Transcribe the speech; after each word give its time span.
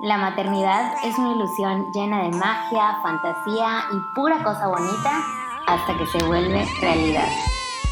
La 0.00 0.16
maternidad 0.16 0.92
es 1.02 1.18
una 1.18 1.32
ilusión 1.32 1.90
llena 1.92 2.22
de 2.22 2.30
magia, 2.30 2.98
fantasía 3.02 3.82
y 3.92 4.14
pura 4.14 4.44
cosa 4.44 4.68
bonita 4.68 5.24
hasta 5.66 5.98
que 5.98 6.06
se 6.06 6.24
vuelve 6.24 6.64
realidad. 6.80 7.26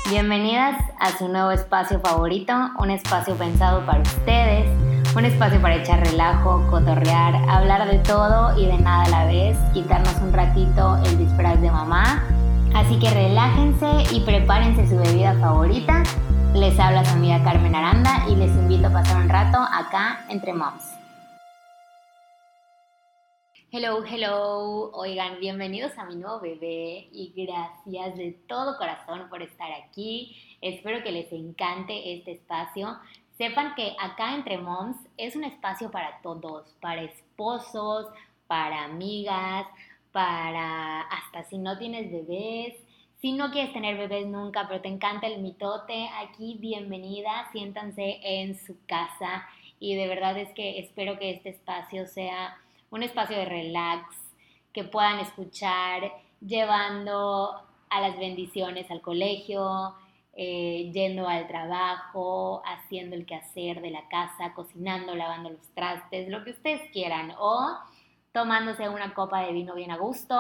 Bienvenidas 0.09 0.77
a 1.01 1.11
su 1.11 1.27
nuevo 1.27 1.51
espacio 1.51 1.99
favorito, 1.99 2.53
un 2.79 2.93
espacio 2.93 3.35
pensado 3.35 3.85
para 3.85 4.03
ustedes, 4.03 4.69
un 5.17 5.25
espacio 5.25 5.61
para 5.61 5.75
echar 5.75 5.99
relajo, 6.07 6.65
cotorrear, 6.71 7.35
hablar 7.51 7.91
de 7.91 7.99
todo 7.99 8.57
y 8.57 8.67
de 8.67 8.79
nada 8.79 9.03
a 9.03 9.09
la 9.09 9.25
vez, 9.25 9.59
quitarnos 9.75 10.15
un 10.23 10.33
ratito 10.33 10.99
el 11.07 11.19
disfraz 11.19 11.61
de 11.61 11.73
mamá. 11.73 12.23
Así 12.73 13.01
que 13.01 13.11
relájense 13.11 14.15
y 14.15 14.21
prepárense 14.21 14.89
su 14.89 14.97
bebida 14.97 15.35
favorita. 15.41 16.05
Les 16.55 16.79
habla 16.79 17.05
su 17.05 17.15
amiga 17.15 17.43
Carmen 17.43 17.75
Aranda 17.75 18.29
y 18.29 18.37
les 18.37 18.53
invito 18.53 18.87
a 18.87 18.93
pasar 18.93 19.17
un 19.17 19.29
rato 19.29 19.59
acá 19.59 20.21
entre 20.29 20.53
moms. 20.53 20.97
Hello, 23.73 24.05
hello. 24.05 24.93
Oigan, 24.93 25.41
bienvenidos 25.41 25.99
a 25.99 26.05
mi 26.05 26.15
nuevo 26.15 26.39
bebé 26.39 27.09
y 27.11 27.33
gracias 27.35 28.17
de 28.17 28.31
todo 28.47 28.79
corazón 28.79 29.29
por 29.29 29.43
estar 29.43 29.69
aquí. 29.73 30.37
Espero 30.61 31.03
que 31.03 31.11
les 31.11 31.33
encante 31.33 32.15
este 32.15 32.31
espacio. 32.31 32.97
Sepan 33.37 33.75
que 33.75 33.97
acá 33.99 34.37
entre 34.37 34.59
moms 34.59 34.97
es 35.17 35.35
un 35.35 35.43
espacio 35.43 35.91
para 35.91 36.21
todos, 36.23 36.77
para 36.81 37.03
esposos, 37.03 38.07
para 38.47 38.85
amigas, 38.85 39.67
para 40.13 41.01
hasta 41.01 41.43
si 41.43 41.59
no 41.59 41.77
tienes 41.77 42.13
bebés. 42.13 42.77
Si 43.21 43.33
no 43.33 43.51
quieres 43.51 43.73
tener 43.73 43.99
bebés 43.99 44.29
nunca, 44.29 44.69
pero 44.69 44.81
te 44.81 44.89
encanta 44.89 45.27
el 45.27 45.43
mitote, 45.43 46.09
aquí 46.23 46.57
bienvenida, 46.61 47.49
siéntanse 47.51 48.21
en 48.23 48.57
su 48.57 48.77
casa 48.87 49.45
y 49.81 49.97
de 49.97 50.07
verdad 50.07 50.39
es 50.39 50.53
que 50.53 50.79
espero 50.79 51.19
que 51.19 51.33
este 51.33 51.49
espacio 51.49 52.07
sea 52.07 52.57
un 52.91 53.03
espacio 53.03 53.37
de 53.37 53.45
relax, 53.45 54.05
que 54.73 54.85
puedan 54.85 55.21
escuchar 55.21 56.13
llevando 56.41 57.63
a 57.89 58.01
las 58.01 58.19
bendiciones 58.19 58.91
al 58.91 59.01
colegio, 59.01 59.95
eh, 60.35 60.91
yendo 60.93 61.27
al 61.27 61.49
trabajo, 61.49 62.63
haciendo 62.67 63.17
el 63.17 63.25
quehacer 63.25 63.81
de 63.81 63.91
la 63.91 64.07
casa, 64.09 64.53
cocinando, 64.55 65.15
lavando 65.15 65.49
los 65.49 65.67
trastes, 65.75 66.29
lo 66.29 66.45
que 66.45 66.51
ustedes 66.51 66.91
quieran, 66.93 67.33
o 67.39 67.79
tomándose 68.33 68.87
una 68.91 69.15
copa 69.15 69.41
de 69.47 69.53
vino 69.53 69.75
bien 69.75 69.93
a 69.93 69.97
gusto. 69.97 70.39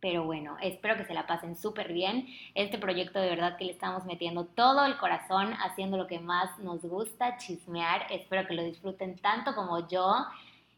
Pero 0.00 0.24
bueno, 0.24 0.58
espero 0.60 0.98
que 0.98 1.06
se 1.06 1.14
la 1.14 1.26
pasen 1.26 1.56
súper 1.56 1.94
bien. 1.94 2.26
Este 2.54 2.76
proyecto 2.76 3.20
de 3.20 3.30
verdad 3.30 3.56
que 3.56 3.64
le 3.64 3.72
estamos 3.72 4.04
metiendo 4.04 4.44
todo 4.44 4.84
el 4.84 4.98
corazón, 4.98 5.54
haciendo 5.64 5.96
lo 5.96 6.06
que 6.06 6.20
más 6.20 6.58
nos 6.58 6.82
gusta, 6.82 7.38
chismear. 7.38 8.06
Espero 8.10 8.46
que 8.46 8.52
lo 8.52 8.62
disfruten 8.62 9.16
tanto 9.16 9.54
como 9.54 9.88
yo. 9.88 10.26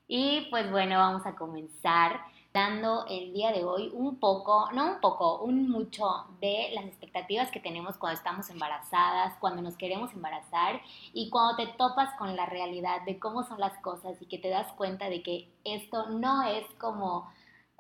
Y 0.09 0.47
pues 0.51 0.71
bueno, 0.71 0.99
vamos 0.99 1.27
a 1.27 1.35
comenzar 1.35 2.21
dando 2.57 3.05
el 3.07 3.35
día 3.35 3.53
de 3.53 3.65
hoy 3.65 3.91
un 3.93 4.17
poco, 4.19 4.71
no 4.73 4.95
un 4.95 5.01
poco, 5.01 5.41
un 5.43 5.69
mucho 5.69 6.25
de 6.41 6.71
las 6.75 6.87
expectativas 6.87 7.51
que 7.51 7.61
tenemos 7.61 7.99
cuando 7.99 8.17
estamos 8.17 8.49
embarazadas, 8.49 9.37
cuando 9.41 9.61
nos 9.61 9.77
queremos 9.77 10.13
embarazar 10.15 10.81
y 11.13 11.29
cuando 11.29 11.57
te 11.57 11.67
topas 11.77 12.15
con 12.19 12.35
la 12.35 12.47
realidad 12.47 13.03
de 13.05 13.19
cómo 13.19 13.45
son 13.45 13.61
las 13.61 13.77
cosas 13.83 14.17
y 14.23 14.27
que 14.27 14.39
te 14.39 14.49
das 14.49 14.73
cuenta 14.73 15.11
de 15.11 15.23
que 15.23 15.51
esto 15.65 16.09
no 16.09 16.45
es 16.45 16.65
como 16.79 17.31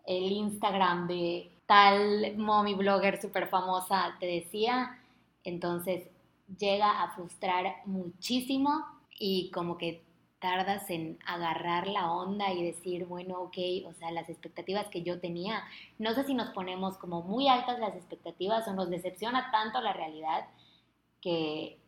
el 0.05 0.31
Instagram 0.31 1.09
de 1.09 1.51
tal 1.67 2.37
mommy 2.37 2.75
blogger 2.75 3.21
súper 3.21 3.49
famosa 3.49 4.15
te 4.21 4.27
decía. 4.27 4.99
Entonces 5.43 6.09
llega 6.59 7.03
a 7.03 7.13
frustrar 7.15 7.77
muchísimo 7.87 8.85
y 9.19 9.51
como 9.53 9.79
que 9.79 10.06
tardas 10.39 10.89
en 10.91 11.19
agarrar 11.27 11.87
la 11.87 12.13
onda 12.13 12.53
y 12.53 12.63
decir, 12.65 13.07
bueno, 13.07 13.41
ok, 13.41 13.57
o 13.87 13.93
sea, 13.95 14.11
las 14.11 14.29
expectativas 14.29 14.89
que 14.89 15.03
yo 15.03 15.21
tenía, 15.21 15.65
no 15.99 16.13
sé 16.15 16.25
si 16.25 16.35
nos 16.35 16.51
ponemos 16.51 16.99
como 16.99 17.23
muy 17.23 17.49
altas 17.49 17.79
las 17.79 17.95
expectativas 17.95 18.69
o 18.69 18.75
nos 18.75 18.91
decepciona 18.91 19.51
tanto 19.51 19.81
la 19.81 19.93
realidad 19.93 20.47
que 21.21 21.79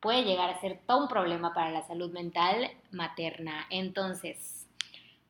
puede 0.00 0.24
llegar 0.24 0.50
a 0.50 0.60
ser 0.60 0.80
todo 0.86 1.02
un 1.02 1.08
problema 1.08 1.54
para 1.54 1.70
la 1.70 1.82
salud 1.82 2.12
mental 2.12 2.70
materna. 2.90 3.66
Entonces, 3.70 4.68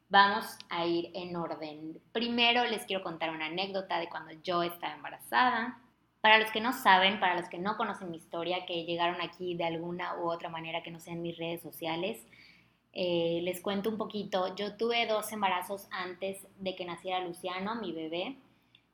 vamos 0.09 0.59
a 0.69 0.85
ir 0.85 1.11
en 1.15 1.37
orden. 1.37 2.01
Primero 2.13 2.65
les 2.65 2.85
quiero 2.85 3.03
contar 3.03 3.31
una 3.31 3.47
anécdota 3.47 3.99
de 3.99 4.09
cuando 4.09 4.33
yo 4.43 4.63
estaba 4.63 4.95
embarazada. 4.95 5.79
Para 6.21 6.39
los 6.39 6.51
que 6.51 6.61
no 6.61 6.73
saben, 6.73 7.21
para 7.21 7.37
los 7.37 7.49
que 7.49 7.59
no 7.59 7.77
conocen 7.77 8.11
mi 8.11 8.17
historia, 8.17 8.67
que 8.67 8.85
llegaron 8.85 9.21
aquí 9.21 9.55
de 9.55 9.65
alguna 9.65 10.17
u 10.17 10.31
otra 10.31 10.49
manera 10.49 10.83
que 10.83 10.91
no 10.91 10.99
sean 10.99 11.23
mis 11.23 11.37
redes 11.37 11.63
sociales, 11.63 12.27
eh, 12.95 13.41
les 13.43 13.61
cuento 13.61 13.91
un 13.91 13.99
poquito. 13.99 14.55
Yo 14.55 14.77
tuve 14.77 15.07
dos 15.07 15.33
embarazos 15.33 15.89
antes 15.91 16.47
de 16.59 16.77
que 16.77 16.85
naciera 16.85 17.21
Luciano, 17.21 17.75
mi 17.75 17.93
bebé. 17.93 18.37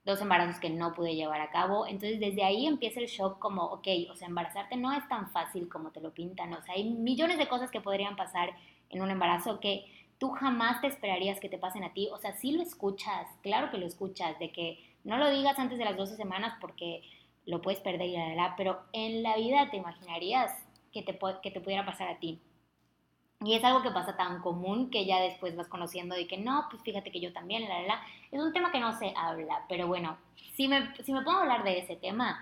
Dos 0.06 0.22
embarazos 0.22 0.58
que 0.58 0.70
no 0.70 0.94
pude 0.94 1.14
llevar 1.14 1.42
a 1.42 1.50
cabo. 1.50 1.86
Entonces 1.86 2.18
desde 2.18 2.42
ahí 2.42 2.66
empieza 2.66 3.00
el 3.00 3.06
shock 3.06 3.38
como, 3.38 3.64
ok, 3.64 3.86
o 4.10 4.16
sea, 4.16 4.28
embarazarte 4.28 4.76
no 4.76 4.92
es 4.92 5.06
tan 5.08 5.30
fácil 5.30 5.68
como 5.68 5.90
te 5.90 6.00
lo 6.00 6.12
pintan. 6.12 6.54
O 6.54 6.62
sea, 6.62 6.74
hay 6.74 6.84
millones 6.84 7.36
de 7.36 7.46
cosas 7.46 7.70
que 7.70 7.82
podrían 7.82 8.16
pasar 8.16 8.54
en 8.88 9.02
un 9.02 9.10
embarazo 9.10 9.60
que 9.60 9.84
tú 10.18 10.30
jamás 10.30 10.80
te 10.80 10.86
esperarías 10.86 11.38
que 11.38 11.50
te 11.50 11.58
pasen 11.58 11.84
a 11.84 11.92
ti. 11.92 12.08
O 12.10 12.18
sea, 12.18 12.32
sí 12.32 12.52
lo 12.52 12.62
escuchas, 12.62 13.26
claro 13.42 13.70
que 13.70 13.76
lo 13.76 13.86
escuchas, 13.86 14.38
de 14.38 14.50
que 14.50 14.82
no 15.04 15.18
lo 15.18 15.30
digas 15.30 15.58
antes 15.58 15.78
de 15.78 15.84
las 15.84 15.96
12 15.98 16.16
semanas 16.16 16.54
porque 16.58 17.02
lo 17.44 17.60
puedes 17.60 17.80
perder 17.80 18.08
y 18.08 18.16
la, 18.16 18.34
la, 18.34 18.54
pero 18.56 18.80
en 18.94 19.22
la 19.22 19.36
vida 19.36 19.68
te 19.70 19.76
imaginarías 19.76 20.52
que 20.92 21.02
te, 21.02 21.18
que 21.42 21.50
te 21.50 21.60
pudiera 21.60 21.84
pasar 21.84 22.08
a 22.08 22.18
ti. 22.18 22.40
Y 23.42 23.54
es 23.54 23.64
algo 23.64 23.82
que 23.82 23.90
pasa 23.90 24.16
tan 24.16 24.42
común 24.42 24.90
que 24.90 25.06
ya 25.06 25.18
después 25.20 25.56
vas 25.56 25.68
conociendo 25.68 26.14
de 26.14 26.26
que 26.26 26.36
no, 26.36 26.66
pues 26.70 26.82
fíjate 26.82 27.10
que 27.10 27.20
yo 27.20 27.32
también, 27.32 27.68
la, 27.68 27.80
la, 27.80 27.86
la. 27.86 28.02
Es 28.30 28.40
un 28.40 28.52
tema 28.52 28.70
que 28.70 28.80
no 28.80 28.92
se 28.98 29.14
habla, 29.16 29.64
pero 29.66 29.86
bueno, 29.86 30.18
si 30.54 30.68
me, 30.68 30.94
si 31.02 31.12
me 31.12 31.22
pongo 31.22 31.38
a 31.38 31.42
hablar 31.42 31.64
de 31.64 31.78
ese 31.78 31.96
tema, 31.96 32.38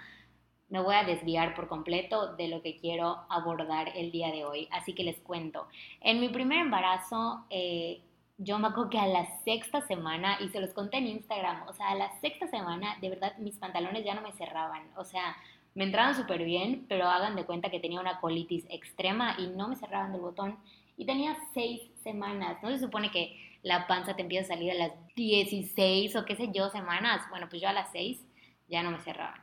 me 0.68 0.80
voy 0.80 0.96
a 0.96 1.04
desviar 1.04 1.54
por 1.54 1.68
completo 1.68 2.34
de 2.34 2.48
lo 2.48 2.62
que 2.62 2.76
quiero 2.76 3.24
abordar 3.28 3.92
el 3.94 4.10
día 4.10 4.32
de 4.32 4.44
hoy. 4.44 4.68
Así 4.72 4.92
que 4.92 5.04
les 5.04 5.20
cuento. 5.20 5.68
En 6.00 6.20
mi 6.20 6.28
primer 6.28 6.58
embarazo, 6.58 7.44
eh, 7.48 8.02
yo 8.36 8.58
me 8.58 8.68
acuerdo 8.68 8.90
que 8.90 8.98
a 8.98 9.06
la 9.06 9.26
sexta 9.44 9.80
semana, 9.82 10.38
y 10.40 10.48
se 10.48 10.60
los 10.60 10.72
conté 10.72 10.98
en 10.98 11.06
Instagram, 11.06 11.66
o 11.68 11.72
sea, 11.72 11.90
a 11.90 11.94
la 11.94 12.10
sexta 12.20 12.48
semana, 12.48 12.96
de 13.00 13.10
verdad, 13.10 13.36
mis 13.38 13.56
pantalones 13.56 14.04
ya 14.04 14.14
no 14.14 14.22
me 14.22 14.32
cerraban. 14.32 14.82
O 14.96 15.04
sea, 15.04 15.36
me 15.74 15.84
entraban 15.84 16.14
súper 16.14 16.44
bien, 16.44 16.86
pero 16.88 17.06
hagan 17.06 17.36
de 17.36 17.44
cuenta 17.46 17.70
que 17.70 17.80
tenía 17.80 18.00
una 18.00 18.20
colitis 18.20 18.64
extrema 18.68 19.36
y 19.38 19.46
no 19.46 19.68
me 19.68 19.76
cerraban 19.76 20.12
del 20.12 20.20
botón 20.20 20.58
y 20.98 21.06
tenía 21.06 21.38
seis 21.54 21.80
semanas. 22.02 22.58
¿No 22.62 22.70
se 22.70 22.80
supone 22.80 23.10
que 23.10 23.34
la 23.62 23.86
panza 23.86 24.16
te 24.16 24.22
empieza 24.22 24.52
a 24.52 24.56
salir 24.56 24.72
a 24.72 24.74
las 24.74 24.92
16 25.14 26.16
o 26.16 26.24
qué 26.24 26.36
sé 26.36 26.50
yo 26.52 26.68
semanas? 26.68 27.22
Bueno, 27.30 27.48
pues 27.48 27.62
yo 27.62 27.68
a 27.68 27.72
las 27.72 27.90
seis 27.92 28.26
ya 28.68 28.82
no 28.82 28.90
me 28.90 29.00
cerraban. 29.00 29.40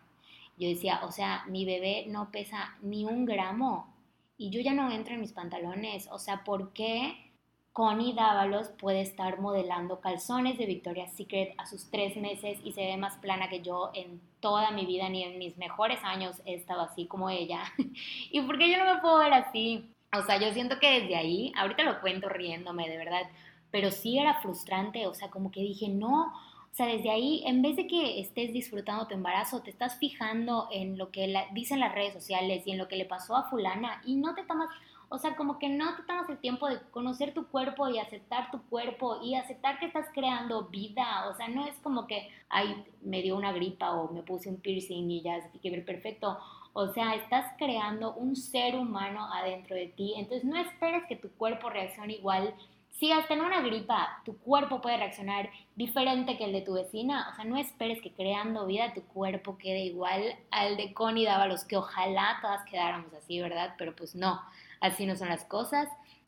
Yo 0.57 0.67
decía, 0.67 1.01
o 1.03 1.11
sea, 1.11 1.43
mi 1.47 1.65
bebé 1.65 2.05
no 2.07 2.29
pesa 2.29 2.75
ni 2.81 3.05
un 3.05 3.25
gramo 3.25 3.93
y 4.37 4.49
yo 4.49 4.59
ya 4.59 4.73
no 4.73 4.91
entro 4.91 5.13
en 5.13 5.21
mis 5.21 5.31
pantalones. 5.31 6.09
O 6.11 6.19
sea, 6.19 6.43
¿por 6.43 6.73
qué 6.73 7.31
Connie 7.71 8.13
Dávalos 8.13 8.69
puede 8.69 9.01
estar 9.01 9.39
modelando 9.39 10.01
calzones 10.01 10.57
de 10.57 10.65
Victoria's 10.65 11.13
Secret 11.13 11.55
a 11.57 11.65
sus 11.65 11.89
tres 11.89 12.17
meses 12.17 12.59
y 12.65 12.73
se 12.73 12.85
ve 12.85 12.97
más 12.97 13.17
plana 13.17 13.49
que 13.49 13.61
yo 13.61 13.91
en 13.93 14.21
toda 14.41 14.71
mi 14.71 14.85
vida, 14.85 15.07
ni 15.07 15.23
en 15.23 15.39
mis 15.39 15.57
mejores 15.57 15.99
años 16.03 16.41
he 16.45 16.53
estado 16.53 16.81
así 16.81 17.05
como 17.05 17.29
ella? 17.29 17.63
¿Y 18.31 18.41
por 18.41 18.57
qué 18.57 18.69
yo 18.69 18.77
no 18.77 18.93
me 18.93 19.01
puedo 19.01 19.19
ver 19.19 19.33
así? 19.33 19.94
O 20.19 20.23
sea, 20.23 20.39
yo 20.39 20.51
siento 20.53 20.79
que 20.79 21.01
desde 21.01 21.15
ahí, 21.15 21.51
ahorita 21.55 21.83
lo 21.83 22.01
cuento 22.01 22.29
riéndome, 22.29 22.89
de 22.89 22.97
verdad, 22.97 23.23
pero 23.71 23.91
sí 23.91 24.17
era 24.17 24.41
frustrante, 24.41 25.07
o 25.07 25.13
sea, 25.13 25.29
como 25.29 25.51
que 25.51 25.61
dije, 25.61 25.89
no, 25.89 26.33
o 26.75 26.77
sea, 26.77 26.87
desde 26.87 27.09
ahí, 27.09 27.41
en 27.45 27.61
vez 27.61 27.75
de 27.77 27.87
que 27.87 28.19
estés 28.19 28.51
disfrutando 28.51 29.07
tu 29.07 29.13
embarazo, 29.13 29.61
te 29.61 29.69
estás 29.69 29.97
fijando 29.97 30.67
en 30.71 30.97
lo 30.97 31.09
que 31.09 31.33
dicen 31.53 31.79
las 31.79 31.93
redes 31.93 32.13
sociales 32.13 32.63
y 32.65 32.71
en 32.71 32.77
lo 32.77 32.87
que 32.87 32.97
le 32.97 33.05
pasó 33.05 33.35
a 33.35 33.49
fulana 33.49 34.01
y 34.05 34.15
no 34.15 34.35
te 34.35 34.43
tomas, 34.43 34.69
o 35.07 35.17
sea, 35.17 35.35
como 35.35 35.57
que 35.57 35.69
no 35.69 35.95
te 35.95 36.03
tomas 36.03 36.29
el 36.29 36.37
tiempo 36.39 36.67
de 36.67 36.79
conocer 36.91 37.33
tu 37.33 37.47
cuerpo 37.47 37.87
y 37.87 37.99
aceptar 37.99 38.51
tu 38.51 38.61
cuerpo 38.63 39.21
y 39.23 39.35
aceptar 39.35 39.79
que 39.79 39.85
estás 39.85 40.07
creando 40.13 40.67
vida, 40.67 41.29
o 41.29 41.35
sea, 41.35 41.47
no 41.47 41.65
es 41.65 41.75
como 41.77 42.07
que, 42.07 42.29
ay, 42.49 42.83
me 43.01 43.21
dio 43.21 43.37
una 43.37 43.53
gripa 43.53 43.93
o 43.93 44.11
me 44.11 44.23
puse 44.23 44.49
un 44.49 44.57
piercing 44.59 45.09
y 45.09 45.21
ya 45.21 45.41
se 45.41 45.59
que 45.59 45.69
ver 45.71 45.85
perfecto, 45.85 46.37
o 46.77 46.89
sea, 46.89 47.15
estás 47.15 47.53
creando 47.57 48.13
un 48.15 48.35
ser 48.35 48.75
humano 48.75 49.29
adentro 49.33 49.77
de 49.77 49.87
ti. 49.87 50.13
Entonces 50.17 50.43
no 50.43 50.57
esperes 50.57 51.05
que 51.07 51.15
tu 51.15 51.31
cuerpo 51.31 51.69
reaccione 51.69 52.15
igual. 52.15 52.53
Si 52.89 53.13
hasta 53.13 53.33
en 53.33 53.41
una 53.41 53.61
gripa 53.61 54.21
tu 54.25 54.37
cuerpo 54.39 54.81
puede 54.81 54.97
reaccionar 54.97 55.49
diferente 55.77 56.37
que 56.37 56.43
el 56.43 56.51
de 56.51 56.61
tu 56.61 56.73
vecina, 56.73 57.29
o 57.31 57.35
sea, 57.35 57.45
no 57.45 57.55
esperes 57.55 58.01
que 58.01 58.11
creando 58.11 58.65
vida 58.65 58.93
tu 58.93 59.03
cuerpo 59.05 59.57
quede 59.57 59.85
igual 59.85 60.35
al 60.51 60.75
de 60.75 60.93
Connie 60.93 61.25
Dávalos, 61.25 61.63
que 61.63 61.77
ojalá 61.77 62.39
todas 62.41 62.65
quedáramos 62.65 63.13
así, 63.13 63.39
¿verdad? 63.39 63.75
Pero 63.77 63.95
pues 63.95 64.13
no, 64.13 64.41
así 64.81 65.05
no 65.05 65.15
son 65.15 65.29
las 65.29 65.45
cosas. 65.45 65.87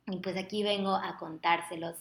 Y 0.10 0.16
pues 0.20 0.38
aquí 0.38 0.64
vengo 0.64 0.96
a 0.96 1.18
contárselos 1.18 1.98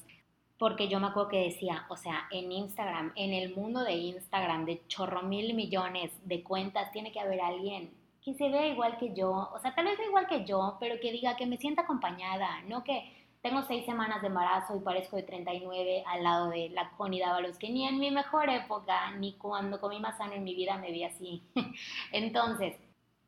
porque 0.57 0.87
yo 0.87 1.01
me 1.01 1.09
acuerdo 1.09 1.31
que 1.31 1.45
decía, 1.47 1.85
o 1.89 1.97
sea, 1.97 2.29
en 2.31 2.53
Instagram, 2.53 3.13
en 3.17 3.35
el 3.35 3.57
mundo 3.57 3.83
de 3.83 3.95
Instagram, 3.95 4.67
de 4.67 4.87
chorro 4.87 5.23
mil 5.23 5.53
millones 5.55 6.13
de 6.25 6.45
cuentas, 6.45 6.93
tiene 6.93 7.11
que 7.11 7.19
haber 7.19 7.41
alguien 7.41 7.91
que 8.27 8.35
se 8.35 8.49
vea 8.49 8.67
igual 8.67 8.99
que 8.99 9.15
yo, 9.15 9.31
o 9.55 9.59
sea, 9.61 9.73
tal 9.73 9.85
vez 9.85 9.97
no 10.01 10.05
igual 10.05 10.27
que 10.27 10.45
yo, 10.45 10.77
pero 10.81 10.99
que 11.01 11.13
diga 11.13 11.37
que 11.37 11.47
me 11.47 11.59
sienta 11.59 11.83
acompañada, 11.83 12.61
no 12.63 12.83
que 12.83 13.13
tengo 13.41 13.63
seis 13.63 13.87
semanas 13.87 14.21
de 14.21 14.27
embarazo 14.27 14.77
y 14.77 14.81
parezco 14.81 15.15
de 15.15 15.23
39 15.23 16.03
al 16.05 16.25
lado 16.25 16.51
de 16.51 16.71
la 16.71 16.91
Connie 16.97 17.21
Dávalos, 17.21 17.57
que 17.57 17.71
ni 17.71 17.87
en 17.87 18.01
mi 18.01 18.11
mejor 18.11 18.51
época, 18.51 19.13
ni 19.13 19.35
cuando 19.35 19.81
comí 19.81 20.01
más 20.01 20.19
sano 20.19 20.33
en 20.33 20.43
mi 20.43 20.57
vida 20.57 20.77
me 20.77 20.91
vi 20.91 21.05
así. 21.05 21.41
Entonces, 22.13 22.75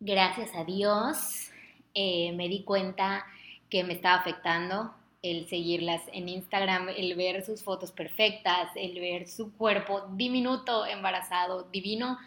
gracias 0.00 0.52
a 0.56 0.64
Dios, 0.64 1.52
eh, 1.94 2.32
me 2.32 2.48
di 2.48 2.64
cuenta 2.64 3.24
que 3.70 3.84
me 3.84 3.92
estaba 3.92 4.16
afectando 4.16 4.92
el 5.22 5.46
seguirlas 5.48 6.02
en 6.12 6.28
Instagram, 6.28 6.88
el 6.88 7.14
ver 7.14 7.44
sus 7.44 7.62
fotos 7.62 7.92
perfectas, 7.92 8.72
el 8.74 8.98
ver 8.98 9.28
su 9.28 9.56
cuerpo 9.56 10.08
diminuto, 10.14 10.84
embarazado, 10.86 11.62
divino. 11.70 12.18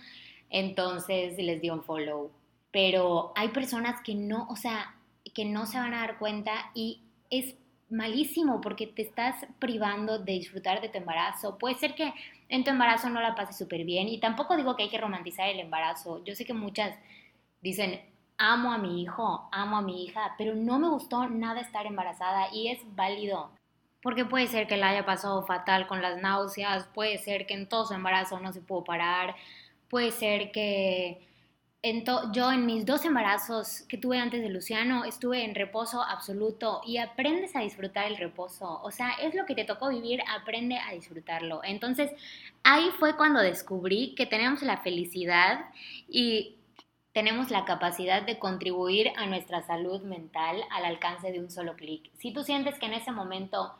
Entonces 0.49 1.37
les 1.37 1.59
di 1.61 1.69
un 1.69 1.83
follow. 1.83 2.31
Pero 2.71 3.33
hay 3.35 3.49
personas 3.49 4.01
que 4.01 4.15
no, 4.15 4.47
o 4.49 4.55
sea, 4.55 4.95
que 5.33 5.45
no 5.45 5.65
se 5.65 5.77
van 5.77 5.93
a 5.93 6.01
dar 6.01 6.17
cuenta 6.17 6.71
y 6.73 7.01
es 7.29 7.55
malísimo 7.89 8.61
porque 8.61 8.87
te 8.87 9.01
estás 9.01 9.45
privando 9.59 10.17
de 10.19 10.33
disfrutar 10.33 10.81
de 10.81 10.89
tu 10.89 10.97
embarazo. 10.97 11.57
Puede 11.57 11.75
ser 11.75 11.93
que 11.93 12.13
en 12.49 12.63
tu 12.63 12.69
embarazo 12.69 13.09
no 13.09 13.21
la 13.21 13.35
pases 13.35 13.57
súper 13.57 13.83
bien 13.83 14.07
y 14.07 14.19
tampoco 14.19 14.55
digo 14.55 14.75
que 14.75 14.83
hay 14.83 14.89
que 14.89 14.97
romantizar 14.97 15.49
el 15.49 15.59
embarazo. 15.59 16.23
Yo 16.23 16.33
sé 16.35 16.45
que 16.45 16.53
muchas 16.53 16.97
dicen, 17.61 18.01
amo 18.37 18.71
a 18.71 18.77
mi 18.77 19.01
hijo, 19.01 19.47
amo 19.51 19.77
a 19.77 19.81
mi 19.81 20.03
hija, 20.03 20.35
pero 20.37 20.55
no 20.55 20.79
me 20.79 20.89
gustó 20.89 21.27
nada 21.29 21.61
estar 21.61 21.85
embarazada 21.85 22.47
y 22.53 22.69
es 22.69 22.79
válido. 22.95 23.51
Porque 24.01 24.25
puede 24.25 24.47
ser 24.47 24.67
que 24.67 24.77
la 24.77 24.89
haya 24.89 25.05
pasado 25.05 25.45
fatal 25.45 25.85
con 25.85 26.01
las 26.01 26.19
náuseas, 26.19 26.87
puede 26.87 27.19
ser 27.19 27.45
que 27.45 27.53
en 27.53 27.69
todo 27.69 27.85
su 27.85 27.93
embarazo 27.93 28.39
no 28.39 28.51
se 28.51 28.61
pudo 28.61 28.83
parar, 28.83 29.35
puede 29.89 30.11
ser 30.11 30.51
que 30.51 31.27
en 31.83 32.03
yo 32.31 32.51
en 32.51 32.65
mis 32.67 32.85
dos 32.85 33.05
embarazos 33.05 33.81
que 33.89 33.97
tuve 33.97 34.19
antes 34.19 34.41
de 34.41 34.49
Luciano 34.49 35.03
estuve 35.03 35.43
en 35.43 35.55
reposo 35.55 36.03
absoluto 36.03 36.81
y 36.85 36.97
aprendes 36.97 37.55
a 37.55 37.61
disfrutar 37.61 38.05
el 38.05 38.17
reposo. 38.17 38.79
O 38.83 38.91
sea, 38.91 39.13
es 39.21 39.33
lo 39.33 39.45
que 39.45 39.55
te 39.55 39.65
tocó 39.65 39.89
vivir, 39.89 40.21
aprende 40.27 40.77
a 40.77 40.93
disfrutarlo. 40.93 41.61
Entonces, 41.63 42.11
ahí 42.63 42.89
fue 42.99 43.17
cuando 43.17 43.41
descubrí 43.41 44.13
que 44.15 44.27
tenemos 44.27 44.61
la 44.61 44.77
felicidad 44.77 45.65
y 46.07 46.57
tenemos 47.13 47.49
la 47.49 47.65
capacidad 47.65 48.21
de 48.21 48.37
contribuir 48.37 49.11
a 49.17 49.25
nuestra 49.25 49.63
salud 49.63 50.01
mental 50.01 50.63
al 50.69 50.85
alcance 50.85 51.31
de 51.31 51.39
un 51.39 51.49
solo 51.49 51.75
clic. 51.75 52.11
Si 52.19 52.31
tú 52.31 52.43
sientes 52.43 52.77
que 52.77 52.85
en 52.85 52.93
ese 52.93 53.11
momento 53.11 53.73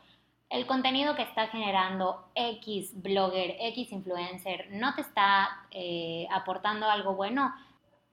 el 0.50 0.66
contenido 0.66 1.14
que 1.14 1.22
está 1.22 1.46
generando 1.46 2.26
X 2.34 3.00
blogger, 3.00 3.56
X 3.60 3.92
influencer 3.92 4.68
no 4.72 4.94
te 4.94 5.00
está 5.00 5.48
eh, 5.70 6.26
aportando 6.30 6.90
algo 6.90 7.14
bueno, 7.14 7.54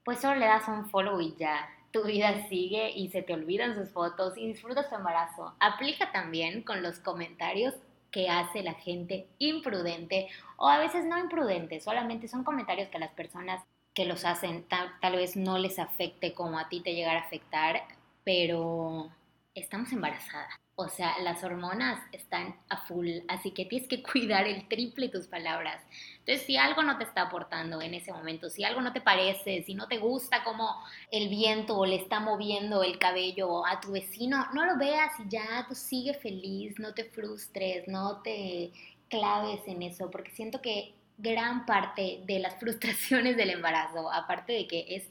pues 0.09 0.21
solo 0.21 0.39
le 0.39 0.47
das 0.47 0.67
un 0.67 0.89
follow 0.89 1.21
y 1.21 1.35
ya. 1.35 1.69
Tu 1.91 2.03
vida 2.03 2.47
sigue 2.49 2.89
y 2.95 3.09
se 3.09 3.21
te 3.21 3.31
olvidan 3.31 3.75
sus 3.75 3.91
fotos 3.91 4.35
y 4.39 4.47
disfrutas 4.47 4.89
tu 4.89 4.95
embarazo. 4.95 5.53
Aplica 5.59 6.11
también 6.11 6.63
con 6.63 6.81
los 6.81 6.97
comentarios 6.97 7.75
que 8.09 8.27
hace 8.27 8.63
la 8.63 8.73
gente 8.73 9.27
imprudente 9.37 10.27
o 10.57 10.67
a 10.67 10.79
veces 10.79 11.05
no 11.05 11.19
imprudente, 11.19 11.79
solamente 11.79 12.27
son 12.27 12.43
comentarios 12.43 12.89
que 12.89 12.97
las 12.97 13.11
personas 13.11 13.63
que 13.93 14.05
los 14.05 14.25
hacen 14.25 14.65
tal, 14.67 15.15
vez 15.15 15.35
no 15.35 15.59
les 15.59 15.77
afecte 15.77 16.33
como 16.33 16.57
a 16.57 16.69
ti 16.69 16.81
te 16.81 16.95
llegara 16.95 17.19
a 17.19 17.25
afectar, 17.25 17.83
pero 18.23 19.11
estamos 19.53 19.91
embarazadas. 19.91 20.55
O 20.81 20.87
sea, 20.87 21.19
las 21.19 21.43
hormonas 21.43 22.01
están 22.13 22.55
a 22.69 22.77
full, 22.77 23.09
así 23.27 23.51
que 23.51 23.65
tienes 23.65 23.89
que 23.89 24.01
cuidar 24.11 24.47
el 24.47 24.65
triple 24.69 25.09
tus 25.09 25.27
palabras. 25.27 25.83
Entonces, 26.19 26.45
si 26.45 26.55
algo 26.55 26.83
no 26.83 26.97
te 26.97 27.03
está 27.03 27.23
aportando 27.23 27.81
en 27.81 27.93
ese 27.93 28.13
momento, 28.13 28.49
si 28.49 28.63
algo 28.63 28.79
no 28.79 28.93
te 28.93 29.01
parece, 29.01 29.61
si 29.63 29.73
no 29.73 29.89
te 29.89 29.97
gusta 29.97 30.41
como 30.45 30.73
el 31.11 31.27
viento 31.27 31.85
le 31.85 31.97
está 31.97 32.21
moviendo 32.21 32.81
el 32.81 32.97
cabello 32.97 33.65
a 33.65 33.81
tu 33.81 33.91
vecino, 33.91 34.45
no 34.53 34.65
lo 34.65 34.77
veas 34.77 35.11
y 35.19 35.27
ya, 35.27 35.65
tú 35.67 35.75
sigue 35.75 36.13
feliz, 36.13 36.79
no 36.79 36.93
te 36.93 37.03
frustres, 37.03 37.85
no 37.89 38.21
te 38.21 38.71
claves 39.09 39.59
en 39.67 39.83
eso, 39.83 40.09
porque 40.09 40.31
siento 40.31 40.61
que 40.61 40.93
gran 41.17 41.65
parte 41.65 42.23
de 42.25 42.39
las 42.39 42.55
frustraciones 42.61 43.35
del 43.35 43.49
embarazo, 43.49 44.09
aparte 44.09 44.53
de 44.53 44.65
que 44.65 44.95
es 44.95 45.03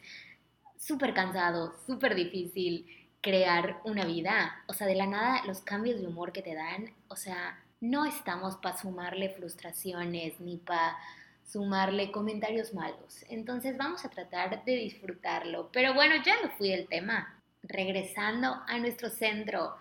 súper 0.79 1.13
cansado, 1.13 1.75
súper 1.87 2.15
difícil 2.15 2.87
crear 3.21 3.81
una 3.85 4.05
vida. 4.05 4.63
O 4.67 4.73
sea, 4.73 4.87
de 4.87 4.95
la 4.95 5.07
nada 5.07 5.45
los 5.47 5.61
cambios 5.61 6.01
de 6.01 6.07
humor 6.07 6.33
que 6.33 6.43
te 6.43 6.55
dan, 6.55 6.93
o 7.09 7.17
sea, 7.17 7.59
no 7.81 8.05
estamos 8.07 8.57
para 8.57 8.77
sumarle 8.77 9.31
frustraciones 9.31 10.41
ni 10.41 10.57
para 10.57 10.97
sumarle 11.45 12.13
comentarios 12.13 12.75
malos. 12.75 13.25
Entonces 13.29 13.77
vamos 13.77 14.05
a 14.05 14.11
tratar 14.11 14.65
de 14.65 14.77
disfrutarlo. 14.77 15.71
Pero 15.73 15.95
bueno, 15.95 16.17
ya 16.25 16.35
me 16.43 16.51
fui 16.51 16.71
del 16.71 16.89
tema. 16.89 17.35
Regresando 17.63 18.63
a 18.67 18.79
nuestro 18.79 19.11
centro. 19.11 19.77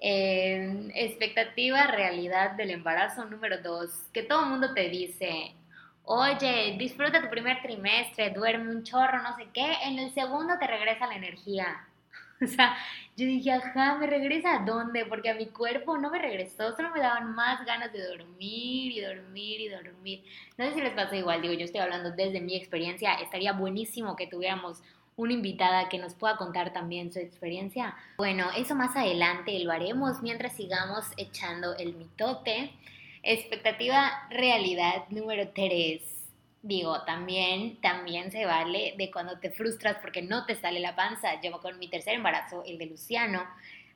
expectativa, 0.00 1.86
realidad 1.86 2.52
del 2.52 2.70
embarazo 2.70 3.24
número 3.26 3.62
dos, 3.62 3.90
que 4.12 4.22
todo 4.22 4.46
mundo 4.46 4.74
te 4.74 4.88
dice, 4.88 5.54
oye, 6.04 6.76
disfruta 6.78 7.22
tu 7.22 7.30
primer 7.30 7.62
trimestre, 7.62 8.30
duerme 8.30 8.70
un 8.70 8.82
chorro, 8.82 9.22
no 9.22 9.36
sé 9.36 9.48
qué, 9.54 9.74
en 9.84 9.98
el 9.98 10.12
segundo 10.12 10.58
te 10.58 10.66
regresa 10.66 11.06
la 11.06 11.14
energía. 11.14 11.86
O 12.44 12.46
sea, 12.46 12.76
yo 13.16 13.26
dije, 13.26 13.52
ajá, 13.52 13.96
¿me 13.98 14.06
regresa 14.06 14.56
a 14.56 14.64
dónde? 14.64 15.06
Porque 15.06 15.30
a 15.30 15.34
mi 15.34 15.46
cuerpo 15.46 15.96
no 15.98 16.10
me 16.10 16.18
regresó, 16.18 16.74
solo 16.74 16.90
me 16.90 17.00
daban 17.00 17.34
más 17.34 17.64
ganas 17.64 17.92
de 17.92 18.04
dormir 18.06 18.92
y 18.92 19.00
dormir 19.00 19.60
y 19.60 19.68
dormir. 19.68 20.24
No 20.58 20.64
sé 20.64 20.74
si 20.74 20.80
les 20.80 20.94
pasa 20.94 21.16
igual, 21.16 21.42
digo, 21.42 21.54
yo 21.54 21.64
estoy 21.64 21.80
hablando 21.80 22.10
desde 22.10 22.40
mi 22.40 22.56
experiencia, 22.56 23.14
estaría 23.14 23.52
buenísimo 23.52 24.16
que 24.16 24.26
tuviéramos 24.26 24.82
una 25.14 25.34
invitada 25.34 25.88
que 25.88 25.98
nos 25.98 26.14
pueda 26.14 26.36
contar 26.36 26.72
también 26.72 27.12
su 27.12 27.18
experiencia. 27.18 27.94
Bueno, 28.16 28.48
eso 28.56 28.74
más 28.74 28.96
adelante 28.96 29.58
lo 29.60 29.70
haremos 29.70 30.22
mientras 30.22 30.56
sigamos 30.56 31.04
echando 31.16 31.76
el 31.76 31.94
mitote. 31.94 32.72
Expectativa 33.22 34.26
realidad 34.30 35.04
número 35.10 35.50
3. 35.54 36.21
Digo, 36.62 37.02
también, 37.02 37.80
también 37.80 38.30
se 38.30 38.46
vale 38.46 38.94
de 38.96 39.10
cuando 39.10 39.38
te 39.38 39.50
frustras 39.50 39.98
porque 40.00 40.22
no 40.22 40.46
te 40.46 40.54
sale 40.54 40.80
la 40.80 40.94
panza. 40.94 41.40
Yo 41.40 41.60
con 41.60 41.78
mi 41.78 41.88
tercer 41.88 42.14
embarazo, 42.14 42.62
el 42.64 42.78
de 42.78 42.86
Luciano, 42.86 43.42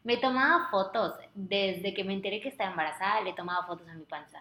me 0.04 0.16
tomaba 0.16 0.68
fotos. 0.70 1.14
Desde 1.34 1.94
que 1.94 2.04
me 2.04 2.12
enteré 2.12 2.40
que 2.40 2.48
estaba 2.48 2.70
embarazada, 2.70 3.20
le 3.22 3.32
tomaba 3.32 3.66
fotos 3.66 3.88
a 3.88 3.94
mi 3.94 4.04
panza. 4.04 4.40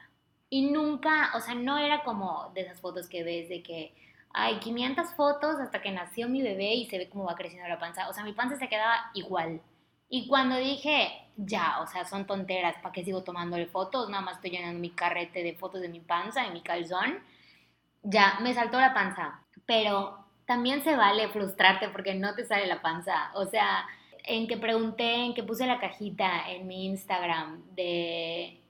Y 0.49 0.71
nunca, 0.71 1.31
o 1.35 1.39
sea, 1.39 1.55
no 1.55 1.77
era 1.77 2.03
como 2.03 2.51
de 2.53 2.61
esas 2.61 2.81
fotos 2.81 3.07
que 3.07 3.23
ves 3.23 3.49
de 3.49 3.61
que, 3.61 3.93
hay 4.37 4.59
500 4.59 5.13
fotos 5.13 5.55
hasta 5.61 5.81
que 5.81 5.91
nació 5.91 6.27
mi 6.27 6.41
bebé 6.41 6.73
y 6.73 6.87
se 6.87 6.97
ve 6.97 7.07
cómo 7.07 7.23
va 7.23 7.35
creciendo 7.35 7.69
la 7.69 7.79
panza. 7.79 8.09
O 8.09 8.13
sea, 8.13 8.25
mi 8.25 8.33
panza 8.33 8.57
se 8.57 8.67
quedaba 8.67 9.09
igual. 9.13 9.61
Y 10.09 10.27
cuando 10.27 10.57
dije, 10.57 11.09
ya, 11.37 11.79
o 11.81 11.87
sea, 11.87 12.03
son 12.03 12.27
tonteras, 12.27 12.75
¿para 12.81 12.91
qué 12.91 13.05
sigo 13.05 13.23
tomándole 13.23 13.65
fotos? 13.65 14.09
Nada 14.09 14.21
más 14.21 14.35
estoy 14.35 14.51
llenando 14.51 14.77
mi 14.77 14.89
carrete 14.89 15.41
de 15.41 15.53
fotos 15.53 15.79
de 15.79 15.87
mi 15.87 16.01
panza, 16.01 16.43
de 16.43 16.51
mi 16.51 16.61
calzón. 16.61 17.17
Ya, 18.05 18.37
me 18.41 18.53
saltó 18.53 18.79
la 18.79 18.93
panza. 18.93 19.41
Pero 19.65 20.25
también 20.45 20.83
se 20.83 20.95
vale 20.95 21.27
frustrarte 21.29 21.89
porque 21.89 22.13
no 22.13 22.35
te 22.35 22.45
sale 22.45 22.67
la 22.67 22.81
panza. 22.81 23.31
O 23.33 23.45
sea, 23.45 23.85
en 24.23 24.47
que 24.47 24.57
pregunté, 24.57 25.25
en 25.25 25.33
que 25.33 25.43
puse 25.43 25.65
la 25.65 25.79
cajita 25.79 26.49
en 26.49 26.67
mi 26.67 26.85
Instagram 26.85 27.63
de 27.75 28.61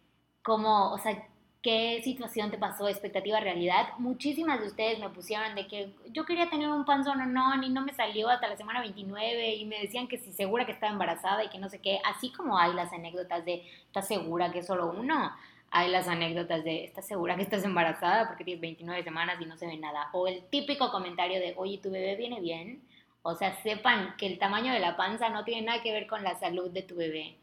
cómo, 0.42 0.92
o 0.94 0.98
sea, 0.98 1.28
qué 1.62 2.00
situación 2.04 2.50
te 2.52 2.58
pasó, 2.58 2.88
expectativa, 2.88 3.40
realidad. 3.40 3.88
Muchísimas 3.98 4.62
de 4.62 4.68
ustedes 4.68 5.00
me 5.00 5.10
pusieron 5.10 5.54
de 5.56 5.68
que 5.68 5.94
yo 6.12 6.26
quería 6.26 6.50
tener 6.50 6.70
un 6.70 6.86
panzón 6.86 7.20
o 7.20 7.26
no, 7.26 7.58
ni 7.58 7.70
no 7.70 7.82
me 7.82 7.94
salió 7.94 8.30
hasta 8.30 8.48
la 8.48 8.56
semana 8.56 8.82
29 8.82 9.56
y 9.56 9.66
me 9.66 9.82
decían 9.82 10.08
que 10.08 10.18
si 10.18 10.32
segura 10.32 10.66
que 10.66 10.72
estaba 10.72 10.94
embarazada 10.94 11.44
y 11.44 11.50
que 11.50 11.60
no 11.60 11.68
sé 11.68 11.80
qué. 11.82 12.00
Así 12.06 12.32
como 12.32 12.58
hay 12.58 12.74
las 12.74 12.94
anécdotas 12.94 13.44
de, 13.44 13.66
¿estás 13.88 14.08
segura 14.08 14.52
que 14.52 14.60
es 14.60 14.68
solo 14.68 14.94
uno? 14.96 15.34
Hay 15.72 15.90
las 15.90 16.08
anécdotas 16.08 16.64
de, 16.64 16.86
¿estás 16.86 17.08
segura 17.08 17.36
que 17.36 17.42
estás 17.42 17.64
embarazada 17.64 18.28
porque 18.28 18.44
tienes 18.44 18.62
29 18.62 19.04
semanas 19.04 19.42
y 19.42 19.46
no 19.46 19.58
se 19.58 19.68
ve 19.68 19.78
nada? 19.78 20.10
O 20.14 20.28
el 20.28 20.44
típico 20.46 20.92
comentario 20.92 21.40
de, 21.40 21.54
oye, 21.58 21.80
¿tu 21.80 21.92
bebé 21.92 22.16
viene 22.16 22.40
bien? 22.40 22.82
O 23.24 23.36
sea, 23.36 23.56
sepan 23.64 24.16
que 24.18 24.28
el 24.28 24.40
tamaño 24.40 24.72
de 24.72 24.80
la 24.80 24.96
panza 24.96 25.30
no 25.30 25.44
tiene 25.44 25.64
nada 25.64 25.82
que 25.82 25.92
ver 25.92 26.08
con 26.08 26.24
la 26.24 26.40
salud 26.40 26.70
de 26.72 26.84
tu 26.84 26.96
bebé. 26.96 27.36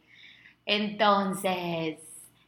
Entonces, 0.65 1.99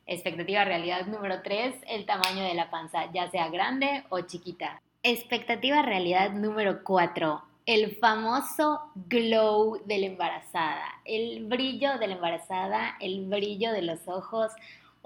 Expectativa 0.06 0.64
realidad 0.64 1.06
número 1.06 1.40
3, 1.42 1.76
el 1.88 2.04
tamaño 2.04 2.44
de 2.44 2.52
la 2.52 2.70
panza, 2.70 3.10
ya 3.12 3.30
sea 3.30 3.48
grande 3.48 4.04
o 4.10 4.20
chiquita. 4.20 4.82
Expectativa 5.02 5.80
realidad 5.80 6.32
número 6.32 6.84
4, 6.84 7.42
el 7.64 7.96
famoso 7.96 8.80
glow 8.94 9.80
de 9.86 9.98
la 9.98 10.06
embarazada, 10.06 10.84
el 11.06 11.46
brillo 11.46 11.96
de 11.98 12.08
la 12.08 12.14
embarazada, 12.14 12.96
el 13.00 13.24
brillo 13.24 13.72
de 13.72 13.80
los 13.80 14.06
ojos. 14.06 14.52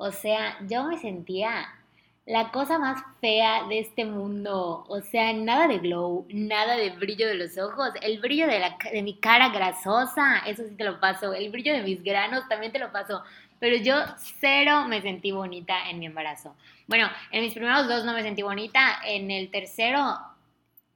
O 0.01 0.13
sea, 0.13 0.57
yo 0.69 0.85
me 0.85 0.97
sentía 0.97 1.75
la 2.25 2.53
cosa 2.53 2.79
más 2.79 3.03
fea 3.21 3.65
de 3.69 3.81
este 3.81 4.05
mundo. 4.05 4.85
O 4.89 5.01
sea, 5.01 5.33
nada 5.33 5.67
de 5.67 5.79
glow, 5.79 6.25
nada 6.31 6.77
de 6.77 6.91
brillo 6.91 7.27
de 7.27 7.35
los 7.35 7.59
ojos. 7.59 7.91
El 8.01 8.21
brillo 8.21 8.47
de, 8.47 8.61
la, 8.61 8.79
de 8.93 9.03
mi 9.03 9.15
cara 9.19 9.49
grasosa, 9.49 10.39
eso 10.47 10.63
sí 10.69 10.77
te 10.77 10.85
lo 10.85 11.01
paso. 11.01 11.35
El 11.35 11.51
brillo 11.51 11.73
de 11.73 11.83
mis 11.83 12.03
granos 12.05 12.49
también 12.49 12.71
te 12.71 12.79
lo 12.79 12.93
paso. 12.93 13.25
Pero 13.59 13.77
yo 13.77 13.97
cero 14.41 14.85
me 14.87 15.03
sentí 15.03 15.33
bonita 15.33 15.91
en 15.91 15.99
mi 15.99 16.07
embarazo. 16.07 16.55
Bueno, 16.87 17.09
en 17.33 17.43
mis 17.43 17.55
primeros 17.55 17.89
dos 17.89 18.05
no 18.05 18.13
me 18.13 18.23
sentí 18.23 18.43
bonita. 18.43 19.01
En 19.05 19.33
el 19.33 19.51
tercero, 19.51 20.17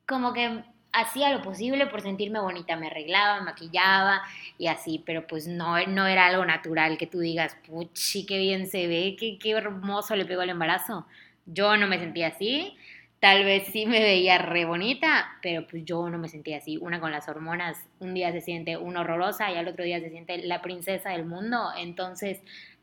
como 0.07 0.33
que 0.33 0.63
hacía 0.93 1.31
lo 1.31 1.43
posible 1.43 1.87
por 1.87 2.03
sentirme 2.03 2.41
bonita, 2.41 2.77
me 2.77 2.89
arreglaba, 2.89 3.41
maquillaba 3.41 4.23
y 4.59 4.67
así, 4.67 5.03
pero 5.05 5.27
pues 5.27 5.47
no, 5.47 5.85
no 5.87 6.07
era 6.07 6.27
algo 6.27 6.45
natural 6.45 6.99
que 6.99 7.07
tú 7.07 7.21
digas, 7.21 7.57
puchi, 7.67 8.27
qué 8.27 8.39
bien 8.39 8.67
se 8.67 8.87
ve, 8.87 9.17
qué, 9.19 9.39
qué 9.39 9.53
hermoso 9.53 10.15
le 10.17 10.27
pegó 10.27 10.43
el 10.43 10.51
embarazo. 10.51 11.07
Yo 11.47 11.77
no 11.77 11.87
me 11.87 11.99
sentía 11.99 12.29
así, 12.29 12.77
tal 13.21 13.45
vez 13.45 13.69
sí 13.73 13.87
me 13.87 14.01
veía 14.01 14.39
re 14.39 14.65
bonita, 14.65 15.39
pero 15.43 15.67
pues 15.67 15.85
yo 15.85 16.09
no 16.11 16.19
me 16.19 16.29
sentía 16.29 16.59
así. 16.59 16.77
Una 16.77 17.01
con 17.01 17.11
las 17.11 17.29
hormonas, 17.29 17.79
un 17.99 18.15
día 18.15 18.33
se 18.33 18.41
siente 18.41 18.77
una 18.77 19.01
horrorosa 19.01 19.51
y 19.51 19.57
al 19.57 19.69
otro 19.69 19.85
día 19.85 20.01
se 20.01 20.11
siente 20.11 20.39
la 20.39 20.61
princesa 20.61 21.11
del 21.11 21.25
mundo. 21.25 21.71
Entonces, 21.79 22.41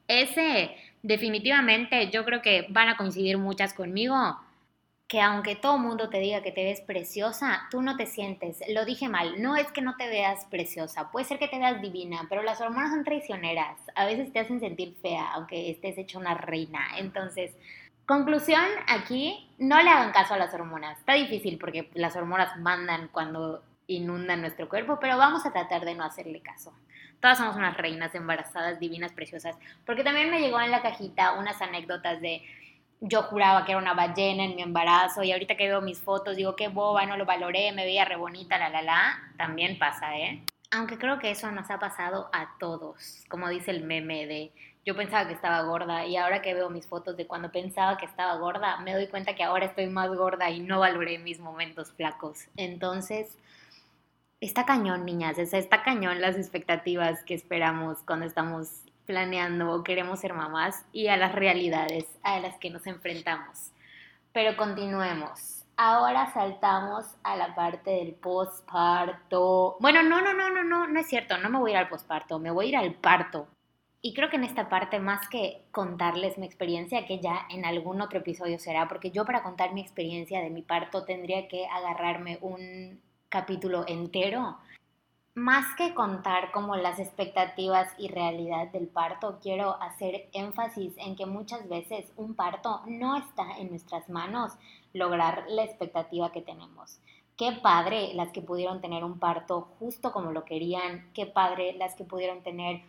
ese 0.08 0.72
definitivamente 1.04 2.10
yo 2.10 2.26
creo 2.26 2.42
que 2.42 2.66
van 2.70 2.90
a 2.90 2.98
coincidir 2.98 3.38
muchas 3.38 3.74
conmigo 3.74 4.40
que 5.10 5.20
aunque 5.22 5.56
todo 5.56 5.80
mundo 5.80 6.08
te 6.10 6.20
diga 6.20 6.44
que 6.44 6.52
te 6.52 6.64
ves 6.64 6.82
preciosa, 6.82 7.68
tú 7.72 7.82
no 7.82 7.98
te 7.98 8.06
sientes, 8.06 8.60
lo 8.70 8.86
dije 8.86 9.10
mal, 9.10 9.42
no 9.42 9.56
es 9.58 9.72
que 9.72 9.82
no 9.82 9.98
te 9.98 10.08
veas 10.08 10.46
preciosa, 10.46 11.10
puede 11.12 11.26
ser 11.26 11.40
que 11.40 11.48
te 11.48 11.58
veas 11.58 11.82
divina, 11.82 12.28
pero 12.30 12.44
las 12.44 12.62
hormonas 12.62 12.92
son 12.92 13.04
traicioneras, 13.04 13.76
a 13.96 14.06
veces 14.06 14.32
te 14.32 14.38
hacen 14.38 14.60
sentir 14.60 14.96
fea, 15.02 15.32
aunque 15.34 15.72
estés 15.72 15.98
hecha 15.98 16.20
una 16.20 16.36
reina. 16.36 16.80
Entonces, 17.00 17.58
conclusión 18.06 18.64
aquí, 18.88 19.50
no 19.58 19.82
le 19.82 19.90
hagan 19.90 20.12
caso 20.12 20.36
a 20.36 20.38
las 20.38 20.54
hormonas, 20.54 21.00
está 21.00 21.14
difícil 21.14 21.58
porque 21.58 21.90
las 21.96 22.16
hormonas 22.16 22.56
mandan 22.60 23.08
cuando 23.08 23.64
inundan 23.88 24.42
nuestro 24.42 24.70
cuerpo, 24.70 25.00
pero 25.02 25.18
vamos 25.18 25.44
a 25.44 25.52
tratar 25.52 25.86
de 25.86 25.96
no 25.96 26.04
hacerle 26.04 26.42
caso. 26.42 26.72
Todas 27.20 27.40
somos 27.40 27.56
unas 27.56 27.76
reinas 27.76 28.14
embarazadas, 28.14 28.80
divinas, 28.80 29.12
preciosas, 29.12 29.58
porque 29.88 30.04
también 30.04 30.30
me 30.30 30.40
llegó 30.40 30.62
en 30.62 30.70
la 30.70 30.84
cajita 30.84 31.34
unas 31.34 31.62
anécdotas 31.62 32.22
de 32.22 32.44
yo 33.02 33.24
juraba 33.24 33.66
que 33.66 33.72
era 33.72 33.82
una 33.82 33.94
ballena 33.94 34.44
en 34.44 34.56
mi 34.56 34.62
embarazo 34.62 35.24
y 35.24 35.32
ahorita 35.32 35.56
que 35.56 35.68
veo 35.68 35.82
mis 35.82 36.00
fotos 36.00 36.36
digo 36.36 36.56
qué 36.56 36.68
boba, 36.68 37.06
no 37.06 37.18
lo 37.18 37.26
valoré, 37.26 37.72
me 37.72 37.86
veía 37.86 38.06
re 38.06 38.16
bonita, 38.16 38.58
la 38.58 38.70
la 38.70 38.82
la, 38.82 39.34
también 39.38 39.80
pasa, 39.80 40.18
¿eh? 40.18 40.44
Aunque 40.72 40.98
creo 40.98 41.18
que 41.18 41.32
eso 41.32 41.50
nos 41.52 41.72
ha 41.72 41.80
pasado 41.80 42.30
a 42.32 42.58
todos, 42.60 43.24
como 43.30 43.50
dice 43.50 43.72
el 43.72 43.84
meme 43.84 44.28
de 44.28 44.52
yo 44.86 44.96
pensaba 44.96 45.28
que 45.28 45.34
estaba 45.34 45.62
gorda 45.64 46.06
y 46.06 46.18
ahora 46.18 46.42
que 46.42 46.54
veo 46.54 46.70
mis 46.70 46.88
fotos 46.88 47.16
de 47.18 47.28
cuando 47.28 47.52
pensaba 47.52 47.98
que 47.98 48.06
estaba 48.06 48.36
gorda, 48.38 48.80
me 48.82 48.94
doy 48.94 49.08
cuenta 49.08 49.36
que 49.36 49.44
ahora 49.44 49.66
estoy 49.66 49.88
más 49.88 50.10
gorda 50.10 50.50
y 50.50 50.62
no 50.62 50.80
valoré 50.80 51.20
mis 51.20 51.40
momentos 51.40 51.92
flacos. 51.92 52.48
Entonces, 52.56 53.38
está 54.42 54.66
cañón, 54.66 55.06
niñas, 55.06 55.38
está 55.38 55.84
cañón 55.84 56.22
las 56.22 56.38
expectativas 56.38 57.24
que 57.24 57.34
esperamos 57.34 58.00
cuando 58.04 58.26
estamos 58.26 58.84
planeando 59.10 59.84
queremos 59.84 60.20
ser 60.20 60.36
mamás 60.36 60.86
y 60.94 61.08
a 61.08 61.18
las 61.18 61.34
realidades 61.34 62.06
a 62.22 62.40
las 62.40 62.60
que 62.60 62.70
nos 62.70 62.86
enfrentamos. 62.86 63.72
Pero 64.34 64.56
continuemos. 64.56 65.66
Ahora 65.78 66.32
saltamos 66.32 67.08
a 67.24 67.36
la 67.36 67.56
parte 67.56 67.90
del 67.90 68.14
posparto. 68.14 69.78
Bueno, 69.80 70.04
no, 70.04 70.22
no, 70.22 70.36
no, 70.36 70.52
no, 70.52 70.64
no, 70.64 70.86
no 70.86 71.00
es 71.00 71.08
cierto, 71.08 71.40
no 71.40 71.50
me 71.50 71.58
voy 71.58 71.72
a 71.72 71.74
ir 71.74 71.78
al 71.80 71.90
posparto, 71.90 72.38
me 72.38 72.52
voy 72.52 72.68
a 72.68 72.70
ir 72.70 72.78
al 72.78 72.94
parto. 72.94 73.48
Y 74.00 74.14
creo 74.14 74.30
que 74.30 74.36
en 74.36 74.44
esta 74.44 74.70
parte, 74.70 75.00
más 75.00 75.28
que 75.28 75.64
contarles 75.72 76.38
mi 76.38 76.46
experiencia, 76.46 77.08
que 77.08 77.20
ya 77.20 77.48
en 77.50 77.66
algún 77.66 78.02
otro 78.02 78.20
episodio 78.20 78.60
será, 78.60 78.88
porque 78.88 79.10
yo 79.10 79.26
para 79.26 79.42
contar 79.42 79.74
mi 79.74 79.82
experiencia 79.82 80.40
de 80.40 80.52
mi 80.52 80.62
parto 80.62 81.04
tendría 81.04 81.48
que 81.48 81.66
agarrarme 81.66 82.38
un 82.42 83.02
capítulo 83.28 83.86
entero 83.88 84.60
más 85.36 85.76
que 85.76 85.94
contar 85.94 86.52
como 86.52 86.76
las 86.76 87.00
expectativas 87.00 87.88
y 87.98 88.08
realidad 88.08 88.68
del 88.72 88.88
parto, 88.88 89.40
quiero 89.42 89.82
hacer 89.82 90.30
énfasis 90.34 90.94
en 90.98 91.16
que 91.16 91.26
muchas 91.26 91.68
veces 91.70 92.12
un 92.16 92.36
parto 92.36 92.82
no 92.88 93.16
está 93.18 93.58
en 93.58 93.70
nuestras 93.70 94.10
manos 94.10 94.54
lograr 94.94 95.46
la 95.48 95.64
expectativa 95.64 96.32
que 96.32 96.42
tenemos. 96.42 97.00
Qué 97.38 97.54
padre 97.54 98.14
las 98.16 98.32
que 98.32 98.42
pudieron 98.42 98.82
tener 98.82 99.04
un 99.04 99.18
parto 99.18 99.70
justo 99.80 100.12
como 100.12 100.32
lo 100.32 100.44
querían, 100.44 101.10
qué 101.14 101.26
padre 101.26 101.74
las 101.74 101.96
que 101.96 102.04
pudieron 102.04 102.44
tener 102.44 102.82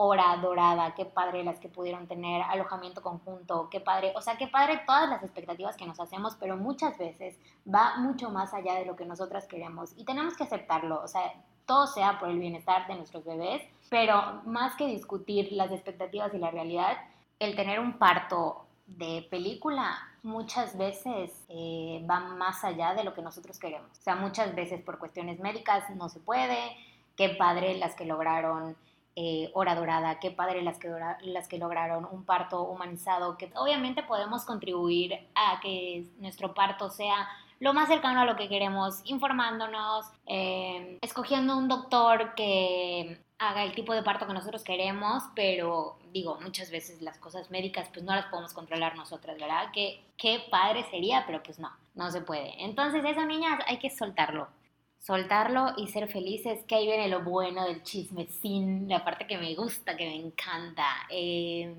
hora 0.00 0.36
dorada, 0.36 0.94
qué 0.94 1.04
padre 1.04 1.42
las 1.42 1.58
que 1.58 1.68
pudieron 1.68 2.06
tener 2.06 2.40
alojamiento 2.42 3.02
conjunto, 3.02 3.68
qué 3.68 3.80
padre, 3.80 4.12
o 4.16 4.22
sea, 4.22 4.38
qué 4.38 4.46
padre 4.46 4.80
todas 4.86 5.10
las 5.10 5.24
expectativas 5.24 5.76
que 5.76 5.86
nos 5.86 5.98
hacemos, 5.98 6.36
pero 6.36 6.56
muchas 6.56 6.96
veces 6.96 7.36
va 7.66 7.96
mucho 7.98 8.30
más 8.30 8.54
allá 8.54 8.74
de 8.74 8.86
lo 8.86 8.94
que 8.94 9.04
nosotras 9.04 9.48
queremos 9.48 9.92
y 9.96 10.04
tenemos 10.04 10.36
que 10.36 10.44
aceptarlo, 10.44 11.02
o 11.02 11.08
sea, 11.08 11.34
todo 11.68 11.86
sea 11.86 12.18
por 12.18 12.30
el 12.30 12.38
bienestar 12.38 12.86
de 12.86 12.94
nuestros 12.94 13.26
bebés, 13.26 13.62
pero 13.90 14.40
más 14.46 14.74
que 14.74 14.86
discutir 14.86 15.52
las 15.52 15.70
expectativas 15.70 16.32
y 16.32 16.38
la 16.38 16.50
realidad, 16.50 16.96
el 17.38 17.54
tener 17.54 17.78
un 17.78 17.98
parto 17.98 18.64
de 18.86 19.26
película 19.30 19.98
muchas 20.22 20.78
veces 20.78 21.44
eh, 21.50 22.02
va 22.10 22.20
más 22.20 22.64
allá 22.64 22.94
de 22.94 23.04
lo 23.04 23.12
que 23.12 23.20
nosotros 23.20 23.58
queremos. 23.58 23.90
O 23.98 24.02
sea, 24.02 24.16
muchas 24.16 24.54
veces 24.54 24.80
por 24.80 24.98
cuestiones 24.98 25.40
médicas 25.40 25.84
no 25.90 26.08
se 26.08 26.20
puede. 26.20 26.74
Qué 27.16 27.28
padre 27.28 27.76
las 27.76 27.94
que 27.94 28.06
lograron 28.06 28.74
eh, 29.14 29.50
hora 29.52 29.74
dorada, 29.74 30.20
qué 30.20 30.30
padre 30.30 30.62
las 30.62 30.78
que, 30.78 30.88
las 31.20 31.48
que 31.48 31.58
lograron 31.58 32.08
un 32.10 32.24
parto 32.24 32.62
humanizado, 32.62 33.36
que 33.36 33.50
obviamente 33.56 34.02
podemos 34.02 34.46
contribuir 34.46 35.12
a 35.34 35.60
que 35.60 36.06
nuestro 36.18 36.54
parto 36.54 36.88
sea 36.88 37.28
lo 37.60 37.74
más 37.74 37.88
cercano 37.88 38.20
a 38.20 38.24
lo 38.24 38.36
que 38.36 38.48
queremos, 38.48 39.00
informándonos, 39.04 40.06
eh, 40.26 40.98
escogiendo 41.00 41.56
un 41.56 41.68
doctor 41.68 42.34
que 42.34 43.18
haga 43.38 43.62
el 43.62 43.74
tipo 43.74 43.94
de 43.94 44.02
parto 44.02 44.26
que 44.26 44.32
nosotros 44.34 44.64
queremos, 44.64 45.22
pero 45.34 45.98
digo, 46.12 46.38
muchas 46.40 46.70
veces 46.70 47.00
las 47.02 47.18
cosas 47.18 47.50
médicas 47.50 47.88
pues 47.92 48.04
no 48.04 48.14
las 48.14 48.26
podemos 48.26 48.52
controlar 48.52 48.96
nosotras, 48.96 49.38
¿verdad? 49.38 49.70
Que 49.72 50.00
qué 50.16 50.42
padre 50.50 50.84
sería, 50.90 51.24
pero 51.26 51.42
pues 51.42 51.58
no, 51.58 51.70
no 51.94 52.10
se 52.10 52.20
puede. 52.20 52.62
Entonces 52.62 53.04
eso, 53.04 53.24
niñas, 53.24 53.60
hay 53.66 53.78
que 53.78 53.90
soltarlo. 53.90 54.48
Soltarlo 54.98 55.74
y 55.76 55.86
ser 55.86 56.08
felices, 56.08 56.64
que 56.64 56.74
ahí 56.74 56.86
viene 56.86 57.08
lo 57.08 57.22
bueno 57.22 57.64
del 57.64 57.84
chisme, 57.84 58.26
sin 58.26 58.88
la 58.88 59.04
parte 59.04 59.28
que 59.28 59.38
me 59.38 59.54
gusta, 59.54 59.96
que 59.96 60.06
me 60.06 60.16
encanta. 60.16 60.84
Eh, 61.08 61.72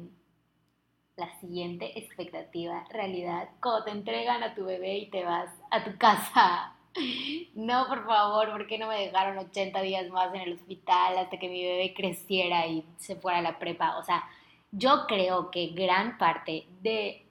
la 1.19 1.39
siguiente 1.39 1.99
expectativa, 1.99 2.85
realidad, 2.91 3.49
cuando 3.61 3.85
te 3.85 3.91
entregan 3.91 4.43
a 4.43 4.55
tu 4.55 4.65
bebé 4.65 4.97
y 4.97 5.09
te 5.09 5.23
vas 5.23 5.49
a 5.71 5.83
tu 5.83 5.97
casa. 5.97 6.75
No, 7.53 7.87
por 7.87 8.05
favor, 8.05 8.51
¿por 8.51 8.65
qué 8.65 8.79
no 8.79 8.87
me 8.87 8.99
dejaron 8.99 9.37
80 9.37 9.79
días 9.81 10.09
más 10.09 10.33
en 10.33 10.41
el 10.41 10.53
hospital 10.53 11.17
hasta 11.19 11.37
que 11.37 11.47
mi 11.47 11.63
bebé 11.63 11.93
creciera 11.93 12.65
y 12.65 12.83
se 12.97 13.15
fuera 13.15 13.37
a 13.37 13.41
la 13.43 13.59
prepa? 13.59 13.97
O 13.97 14.03
sea, 14.03 14.23
yo 14.71 15.05
creo 15.07 15.51
que 15.51 15.67
gran 15.67 16.17
parte 16.17 16.65
de 16.81 17.25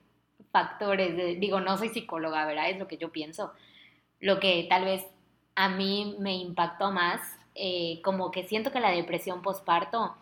factores, 0.52 1.16
de, 1.16 1.34
digo, 1.36 1.60
no 1.60 1.76
soy 1.76 1.88
psicóloga, 1.88 2.46
¿verdad? 2.46 2.70
Es 2.70 2.78
lo 2.78 2.86
que 2.86 2.98
yo 2.98 3.10
pienso. 3.10 3.52
Lo 4.20 4.38
que 4.38 4.66
tal 4.68 4.84
vez 4.84 5.04
a 5.54 5.68
mí 5.68 6.16
me 6.20 6.36
impactó 6.36 6.92
más, 6.92 7.20
eh, 7.54 8.00
como 8.04 8.30
que 8.30 8.44
siento 8.44 8.70
que 8.70 8.80
la 8.80 8.92
depresión 8.92 9.42
postparto 9.42 10.14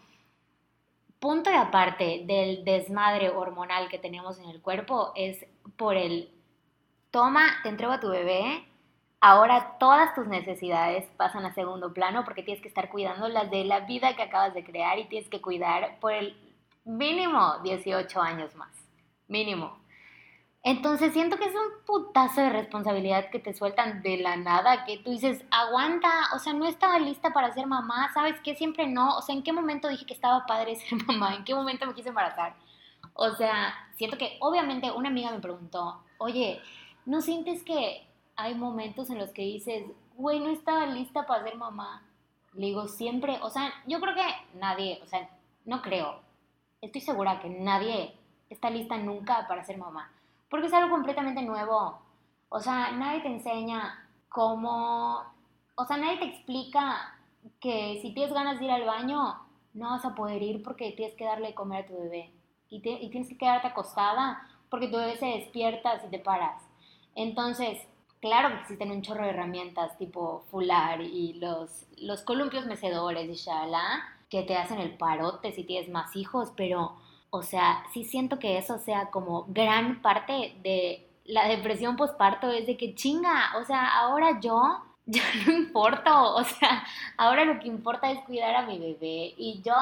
punto 1.27 1.51
de 1.51 1.57
aparte 1.57 2.23
del 2.25 2.65
desmadre 2.65 3.31
hormonal 3.31 3.89
que 3.89 3.99
tenemos 3.99 4.39
en 4.39 4.49
el 4.49 4.63
cuerpo 4.63 5.11
es 5.17 5.45
por 5.77 5.97
el 5.97 6.31
toma, 7.11 7.49
te 7.65 7.69
entrego 7.69 7.93
a 7.95 7.99
tu 7.99 8.11
bebé, 8.11 8.65
ahora 9.21 9.77
todas 9.81 10.15
tus 10.15 10.29
necesidades 10.29 11.05
pasan 11.17 11.45
a 11.45 11.53
segundo 11.53 11.93
plano 11.93 12.25
porque 12.25 12.45
tienes 12.45 12.63
que 12.63 12.69
estar 12.69 12.91
cuidando 12.91 13.27
las 13.29 13.51
de 13.51 13.65
la 13.65 13.81
vida 13.81 14.15
que 14.15 14.23
acabas 14.23 14.55
de 14.55 14.63
crear 14.63 15.01
y 15.01 15.07
tienes 15.07 15.29
que 15.29 15.41
cuidar 15.41 15.99
por 15.99 16.13
el 16.13 16.37
mínimo 16.85 17.59
18 17.65 18.23
años 18.23 18.55
más, 18.55 18.71
mínimo. 19.27 19.81
Entonces 20.67 21.13
siento 21.13 21.37
que 21.37 21.45
es 21.45 21.55
un 21.55 21.85
putazo 21.87 22.41
de 22.41 22.51
responsabilidad 22.51 23.31
que 23.31 23.39
te 23.39 23.55
sueltan 23.55 24.03
de 24.03 24.17
la 24.17 24.37
nada, 24.37 24.85
que 24.85 24.99
tú 24.99 25.13
dices, 25.13 25.45
aguanta, 25.49 26.11
o 26.35 26.41
sea, 26.41 26.55
no 26.55 26.67
estaba 26.67 26.99
lista 26.99 27.33
para 27.33 27.55
ser 27.55 27.69
mamá, 27.69 28.11
¿sabes 28.13 28.41
qué? 28.41 28.57
Siempre 28.57 28.89
no, 28.89 29.17
o 29.17 29.23
sea, 29.23 29.37
¿en 29.37 29.45
qué 29.45 29.53
momento 29.53 29.87
dije 29.87 30.07
que 30.07 30.15
estaba 30.15 30.45
padre 30.45 30.75
ser 30.75 31.01
mamá? 31.07 31.37
¿En 31.37 31.45
qué 31.45 31.55
momento 31.55 31.87
me 31.87 31.95
quise 31.95 32.09
embarazar? 32.09 32.57
O 33.15 33.31
sea, 33.37 33.75
siento 33.95 34.19
que 34.19 34.39
obviamente 34.41 34.91
una 34.91 35.09
amiga 35.09 35.31
me 35.31 35.39
preguntó, 35.39 36.03
oye, 36.19 36.61
¿no 37.05 37.21
sientes 37.21 37.63
que 37.63 38.05
hay 38.35 38.57
momentos 38.57 39.09
en 39.11 39.19
los 39.19 39.31
que 39.31 39.43
dices, 39.43 39.85
güey, 40.17 40.41
no 40.41 40.49
estaba 40.49 40.87
lista 40.87 41.27
para 41.27 41.45
ser 41.45 41.57
mamá? 41.57 42.03
Le 42.55 42.67
digo, 42.67 42.89
siempre, 42.89 43.39
o 43.41 43.51
sea, 43.51 43.73
yo 43.87 44.01
creo 44.01 44.17
que 44.17 44.59
nadie, 44.59 44.99
o 45.05 45.07
sea, 45.07 45.31
no 45.65 45.81
creo, 45.81 46.23
estoy 46.81 47.03
segura 47.03 47.39
que 47.39 47.51
nadie 47.51 48.17
está 48.51 48.69
lista 48.69 48.97
nunca 48.97 49.47
para 49.47 49.65
ser 49.65 49.79
mamá 49.79 50.11
porque 50.49 50.67
es 50.67 50.73
algo 50.73 50.91
completamente 50.91 51.43
nuevo. 51.43 52.01
O 52.49 52.61
sea, 52.61 52.93
nadie 52.93 53.21
te 53.21 53.29
enseña 53.29 54.09
cómo, 54.29 55.23
o 55.75 55.85
sea, 55.85 55.97
nadie 55.97 56.19
te 56.19 56.27
explica 56.27 57.17
que 57.61 57.99
si 58.03 58.13
tienes 58.13 58.33
ganas 58.33 58.59
de 58.59 58.67
ir 58.67 58.71
al 58.71 58.85
baño, 58.85 59.37
no 59.75 59.91
vas 59.91 60.05
a 60.05 60.15
poder 60.15 60.43
ir 60.43 60.63
porque 60.63 60.93
tienes 60.93 61.15
que 61.17 61.25
darle 61.25 61.49
de 61.49 61.55
comer 61.55 61.85
a 61.85 61.87
tu 61.87 61.95
bebé. 61.95 62.33
Y, 62.69 62.77
y 62.77 63.11
tienes 63.11 63.29
que 63.29 63.39
quedarte 63.39 63.69
acostada 63.69 64.47
porque 64.71 64.89
tu 64.89 64.97
bebé 64.97 65.17
se 65.17 65.27
despierta 65.27 66.01
si 66.01 66.09
te 66.09 66.19
paras. 66.19 66.63
Entonces, 67.15 67.79
claro 68.21 68.49
que 68.49 68.61
existen 68.61 68.91
un 68.91 69.03
chorro 69.03 69.25
de 69.25 69.31
herramientas 69.31 69.97
tipo 69.99 70.45
fular 70.51 71.01
y 71.01 71.35
los, 71.35 71.87
los 71.99 72.23
columpios 72.23 72.67
mecedores 72.67 73.29
y 73.29 73.35
shala 73.35 74.03
que 74.29 74.43
te 74.43 74.57
hacen 74.57 74.81
el 74.81 74.97
parote 74.97 75.53
si 75.53 75.65
tienes 75.65 75.89
más 75.89 76.17
hijos, 76.17 76.53
pero 76.57 76.97
o 77.31 77.43
sea, 77.43 77.85
sí 77.93 78.05
siento 78.05 78.39
que 78.39 78.59
eso 78.59 78.79
sea 78.79 79.11
como 79.11 79.45
gran 79.49 80.03
parte 80.03 80.55
de 80.63 81.09
la 81.25 81.49
depresión 81.49 81.97
postparto, 81.97 82.51
es 82.51 82.67
de 82.67 82.77
que 82.77 82.95
chinga, 82.95 83.53
o 83.61 83.65
sea, 83.65 83.87
ahora 83.99 84.41
yo 84.41 84.61
ya 85.07 85.23
no 85.47 85.53
importo, 85.53 86.35
o 86.35 86.45
sea, 86.45 86.85
ahora 87.17 87.45
lo 87.45 87.61
que 87.61 87.69
importa 87.69 88.11
es 88.11 88.21
cuidar 88.25 88.55
a 88.57 88.67
mi 88.67 88.79
bebé 88.79 89.35
y 89.37 89.63
yo 89.65 89.75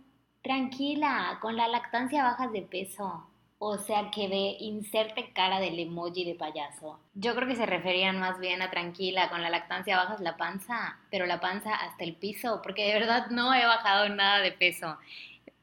Tranquila, 0.46 1.38
con 1.40 1.56
la 1.56 1.66
lactancia 1.66 2.22
bajas 2.22 2.52
de 2.52 2.62
peso. 2.62 3.26
O 3.58 3.78
sea 3.78 4.12
que 4.12 4.28
de 4.28 4.56
inserte 4.60 5.32
cara 5.32 5.58
del 5.58 5.76
emoji 5.76 6.24
de 6.24 6.36
payaso. 6.36 7.00
Yo 7.14 7.34
creo 7.34 7.48
que 7.48 7.56
se 7.56 7.66
referían 7.66 8.20
más 8.20 8.38
bien 8.38 8.62
a 8.62 8.70
tranquila, 8.70 9.28
con 9.28 9.42
la 9.42 9.50
lactancia 9.50 9.96
bajas 9.96 10.20
la 10.20 10.36
panza, 10.36 11.00
pero 11.10 11.26
la 11.26 11.40
panza 11.40 11.74
hasta 11.74 12.04
el 12.04 12.14
piso, 12.14 12.60
porque 12.62 12.86
de 12.86 12.94
verdad 12.94 13.26
no 13.30 13.52
he 13.54 13.66
bajado 13.66 14.08
nada 14.08 14.38
de 14.38 14.52
peso. 14.52 14.96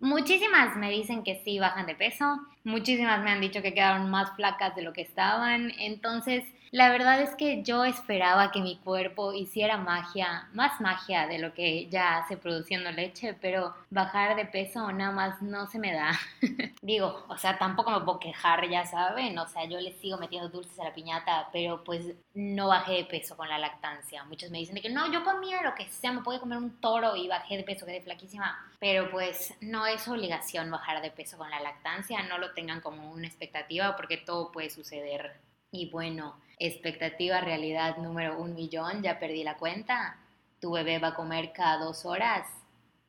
Muchísimas 0.01 0.75
me 0.75 0.91
dicen 0.91 1.23
que 1.23 1.41
sí 1.45 1.59
bajan 1.59 1.85
de 1.85 1.95
peso, 1.95 2.41
muchísimas 2.65 3.23
me 3.23 3.31
han 3.31 3.39
dicho 3.39 3.61
que 3.61 3.73
quedaron 3.73 4.11
más 4.11 4.35
flacas 4.35 4.75
de 4.75 4.81
lo 4.81 4.91
que 4.91 5.03
estaban, 5.03 5.71
entonces 5.79 6.43
la 6.73 6.89
verdad 6.89 7.21
es 7.21 7.35
que 7.35 7.61
yo 7.61 7.85
esperaba 7.85 8.51
que 8.51 8.59
mi 8.59 8.77
cuerpo 8.77 9.31
hiciera 9.31 9.77
magia, 9.77 10.49
más 10.53 10.81
magia 10.81 11.27
de 11.27 11.37
lo 11.37 11.53
que 11.53 11.87
ya 11.87 12.17
hace 12.17 12.35
produciendo 12.35 12.89
leche, 12.91 13.35
pero 13.39 13.75
bajar 13.91 14.35
de 14.35 14.47
peso 14.47 14.91
nada 14.91 15.11
más 15.11 15.39
no 15.43 15.67
se 15.67 15.77
me 15.77 15.93
da. 15.93 16.19
Digo, 16.81 17.25
o 17.29 17.37
sea, 17.37 17.59
tampoco 17.59 17.91
me 17.91 17.99
puedo 17.99 18.17
quejar, 18.17 18.67
ya 18.67 18.87
saben, 18.87 19.37
o 19.37 19.47
sea, 19.47 19.65
yo 19.65 19.79
le 19.79 19.91
sigo 19.99 20.17
metiendo 20.17 20.49
dulces 20.49 20.79
a 20.79 20.85
la 20.85 20.95
piñata, 20.95 21.47
pero 21.53 21.83
pues 21.83 22.07
no 22.33 22.69
bajé 22.69 22.93
de 22.93 23.05
peso 23.05 23.37
con 23.37 23.47
la 23.47 23.59
lactancia. 23.59 24.23
Muchos 24.23 24.49
me 24.49 24.57
dicen 24.57 24.81
que 24.81 24.89
no, 24.89 25.11
yo 25.11 25.23
comía 25.23 25.61
lo 25.61 25.75
que 25.75 25.87
sea, 25.89 26.11
me 26.11 26.23
puedo 26.23 26.39
comer 26.39 26.57
un 26.57 26.81
toro 26.81 27.15
y 27.15 27.27
bajé 27.27 27.57
de 27.57 27.63
peso, 27.63 27.85
quedé 27.85 28.01
flaquísima, 28.01 28.67
pero 28.79 29.11
pues 29.11 29.53
no 29.61 29.85
es 29.85 30.07
obligación 30.07 30.71
bajar 30.71 31.03
de 31.03 31.11
peso 31.11 31.37
con 31.37 31.51
la 31.51 31.59
lactancia, 31.59 32.23
no 32.23 32.39
lo 32.39 32.55
tengan 32.55 32.81
como 32.81 33.11
una 33.11 33.27
expectativa 33.27 33.95
porque 33.95 34.17
todo 34.17 34.51
puede 34.51 34.71
suceder. 34.71 35.35
Y 35.73 35.89
bueno, 35.89 36.35
expectativa 36.59 37.41
realidad 37.41 37.97
número 37.97 38.37
un 38.37 38.53
millón, 38.53 39.01
ya 39.01 39.17
perdí 39.17 39.43
la 39.43 39.57
cuenta. 39.57 40.19
Tu 40.61 40.71
bebé 40.71 40.99
va 40.99 41.09
a 41.09 41.15
comer 41.15 41.51
cada 41.51 41.83
dos 41.83 42.05
horas. 42.05 42.47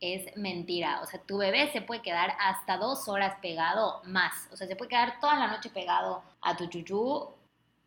Es 0.00 0.34
mentira. 0.34 1.02
O 1.02 1.06
sea, 1.06 1.20
tu 1.20 1.36
bebé 1.36 1.70
se 1.72 1.82
puede 1.82 2.00
quedar 2.00 2.32
hasta 2.40 2.78
dos 2.78 3.06
horas 3.06 3.36
pegado 3.42 4.00
más. 4.04 4.48
O 4.50 4.56
sea, 4.56 4.66
se 4.66 4.76
puede 4.76 4.88
quedar 4.88 5.20
toda 5.20 5.36
la 5.36 5.48
noche 5.48 5.68
pegado 5.68 6.22
a 6.40 6.56
tu 6.56 6.66
chuchú. 6.66 7.28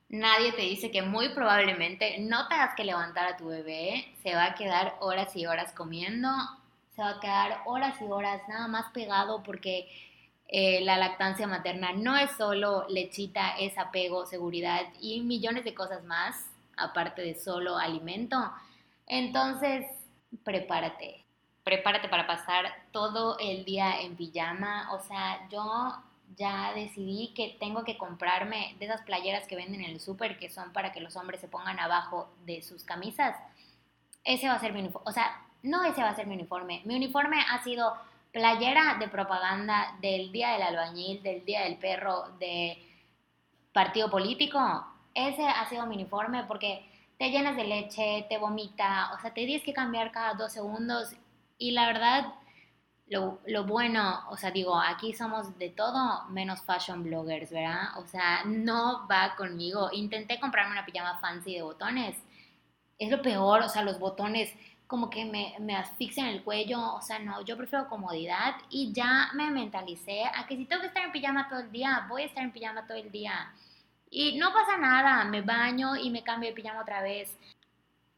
Nadie 0.10 0.54
te 0.54 0.62
dice 0.62 0.92
que 0.92 1.02
muy 1.02 1.30
probablemente 1.30 2.20
no 2.20 2.48
tengas 2.48 2.76
que 2.76 2.84
levantar 2.84 3.26
a 3.28 3.38
tu 3.38 3.48
bebé. 3.48 4.14
Se 4.22 4.36
va 4.36 4.46
a 4.46 4.56
quedar 4.56 4.96
horas 5.00 5.36
y 5.36 5.48
horas 5.48 5.74
comiendo. 5.74 6.30
Se 6.96 7.02
va 7.02 7.10
a 7.10 7.20
quedar 7.20 7.62
horas 7.66 8.00
y 8.00 8.06
horas 8.06 8.44
nada 8.48 8.68
más 8.68 8.92
pegado 8.92 9.42
porque 9.42 9.90
eh, 10.50 10.82
la 10.82 10.98
lactancia 10.98 11.46
materna 11.46 11.92
no 11.92 12.16
es 12.18 12.32
solo 12.32 12.86
lechita, 12.88 13.58
es 13.58 13.78
apego, 13.78 14.26
seguridad 14.26 14.82
y 15.02 15.22
millones 15.22 15.66
de 15.66 15.74
cosas 15.74 16.04
más, 16.06 16.50
aparte 16.78 17.22
de 17.22 17.36
solo 17.36 17.78
alimento. 17.78 18.38
Entonces, 19.08 19.86
prepárate, 20.44 21.26
prepárate 21.64 22.08
para 22.08 22.28
pasar 22.28 22.66
todo 22.92 23.38
el 23.40 23.66
día 23.66 24.00
en 24.02 24.16
pijama. 24.16 24.94
O 24.94 25.00
sea, 25.02 25.48
yo 25.50 25.94
ya 26.38 26.72
decidí 26.74 27.34
que 27.34 27.58
tengo 27.60 27.84
que 27.84 27.98
comprarme 27.98 28.76
de 28.80 28.86
esas 28.86 29.02
playeras 29.02 29.48
que 29.48 29.56
venden 29.58 29.82
en 29.82 29.92
el 29.92 30.00
súper, 30.00 30.38
que 30.38 30.50
son 30.50 30.72
para 30.72 30.94
que 30.94 31.02
los 31.02 31.18
hombres 31.18 31.42
se 31.42 31.48
pongan 31.50 31.80
abajo 31.80 32.30
de 32.46 32.62
sus 32.62 32.84
camisas. 32.84 33.36
Ese 34.24 34.48
va 34.48 34.56
a 34.56 34.60
ser 34.60 34.72
mi 34.72 34.80
uniforme. 34.80 35.10
O 35.10 35.14
sea, 35.14 35.42
no 35.64 35.84
ese 35.84 36.02
va 36.02 36.10
a 36.10 36.16
ser 36.16 36.28
mi 36.28 36.36
uniforme. 36.36 36.82
Mi 36.86 36.96
uniforme 36.96 37.38
ha 37.50 37.64
sido 37.64 37.94
playera 38.32 38.98
de 39.00 39.08
propaganda 39.08 39.98
del 40.02 40.32
Día 40.32 40.52
del 40.52 40.64
Albañil, 40.64 41.24
del 41.24 41.46
Día 41.46 41.64
del 41.64 41.78
Perro, 41.78 42.30
de 42.40 42.78
partido 43.74 44.10
político. 44.10 44.60
Ese 45.14 45.48
ha 45.48 45.68
sido 45.70 45.86
mi 45.86 45.96
uniforme 45.96 46.44
porque 46.44 46.86
te 47.18 47.30
llenas 47.30 47.56
de 47.56 47.64
leche, 47.64 48.26
te 48.30 48.38
vomita, 48.38 49.12
o 49.14 49.20
sea, 49.20 49.34
te 49.34 49.46
tienes 49.46 49.64
que 49.64 49.74
cambiar 49.74 50.12
cada 50.12 50.34
dos 50.36 50.54
segundos 50.54 51.16
y 51.58 51.72
la 51.72 51.88
verdad, 51.88 52.34
lo, 53.08 53.40
lo, 53.48 53.64
bueno, 53.64 54.24
o 54.30 54.38
sea, 54.38 54.52
digo, 54.52 54.80
aquí 54.80 55.14
somos 55.14 55.58
de 55.58 55.70
todo 55.70 56.26
menos 56.30 56.62
fashion 56.62 57.04
bloggers, 57.04 57.52
¿verdad? 57.52 57.98
O 57.98 58.06
sea, 58.06 58.44
no 58.46 59.08
va 59.08 59.36
conmigo. 59.36 59.90
Intenté 59.92 60.40
comprarme 60.40 60.74
una 60.74 60.86
pijama 60.86 61.20
fancy 61.20 61.56
de 61.56 61.64
botones. 61.64 62.16
Es 63.00 63.10
lo 63.10 63.22
peor, 63.22 63.62
o 63.62 63.70
sea, 63.70 63.84
los 63.84 64.00
botones 64.00 64.54
como 64.88 65.10
que 65.10 65.26
me, 65.26 65.56
me 65.60 65.76
asfixian 65.76 66.28
el 66.28 66.44
cuello, 66.44 66.96
o 66.96 67.02
sea, 67.02 67.20
no, 67.20 67.42
yo 67.42 67.58
prefiero 67.58 67.90
comodidad 67.90 68.56
y 68.70 68.94
ya 68.94 69.30
me 69.34 69.52
mentalicé 69.52 70.24
a 70.26 70.48
que 70.48 70.56
si 70.56 70.66
tengo 70.66 70.82
que 70.82 70.88
estar 70.88 71.04
en 71.04 71.12
pijama 71.12 71.50
todo 71.50 71.60
el 71.60 71.72
día, 71.72 72.06
voy 72.10 72.24
a 72.24 72.26
estar 72.26 72.44
en 72.44 72.52
pijama 72.52 72.88
todo 72.88 72.98
el 72.98 73.12
día. 73.12 73.54
Y 74.10 74.38
no 74.38 74.54
pasa 74.54 74.78
nada, 74.78 75.26
me 75.26 75.42
baño 75.42 75.96
y 75.98 76.10
me 76.10 76.24
cambio 76.24 76.50
de 76.50 76.56
pijama 76.56 76.82
otra 76.82 77.02
vez. 77.02 77.38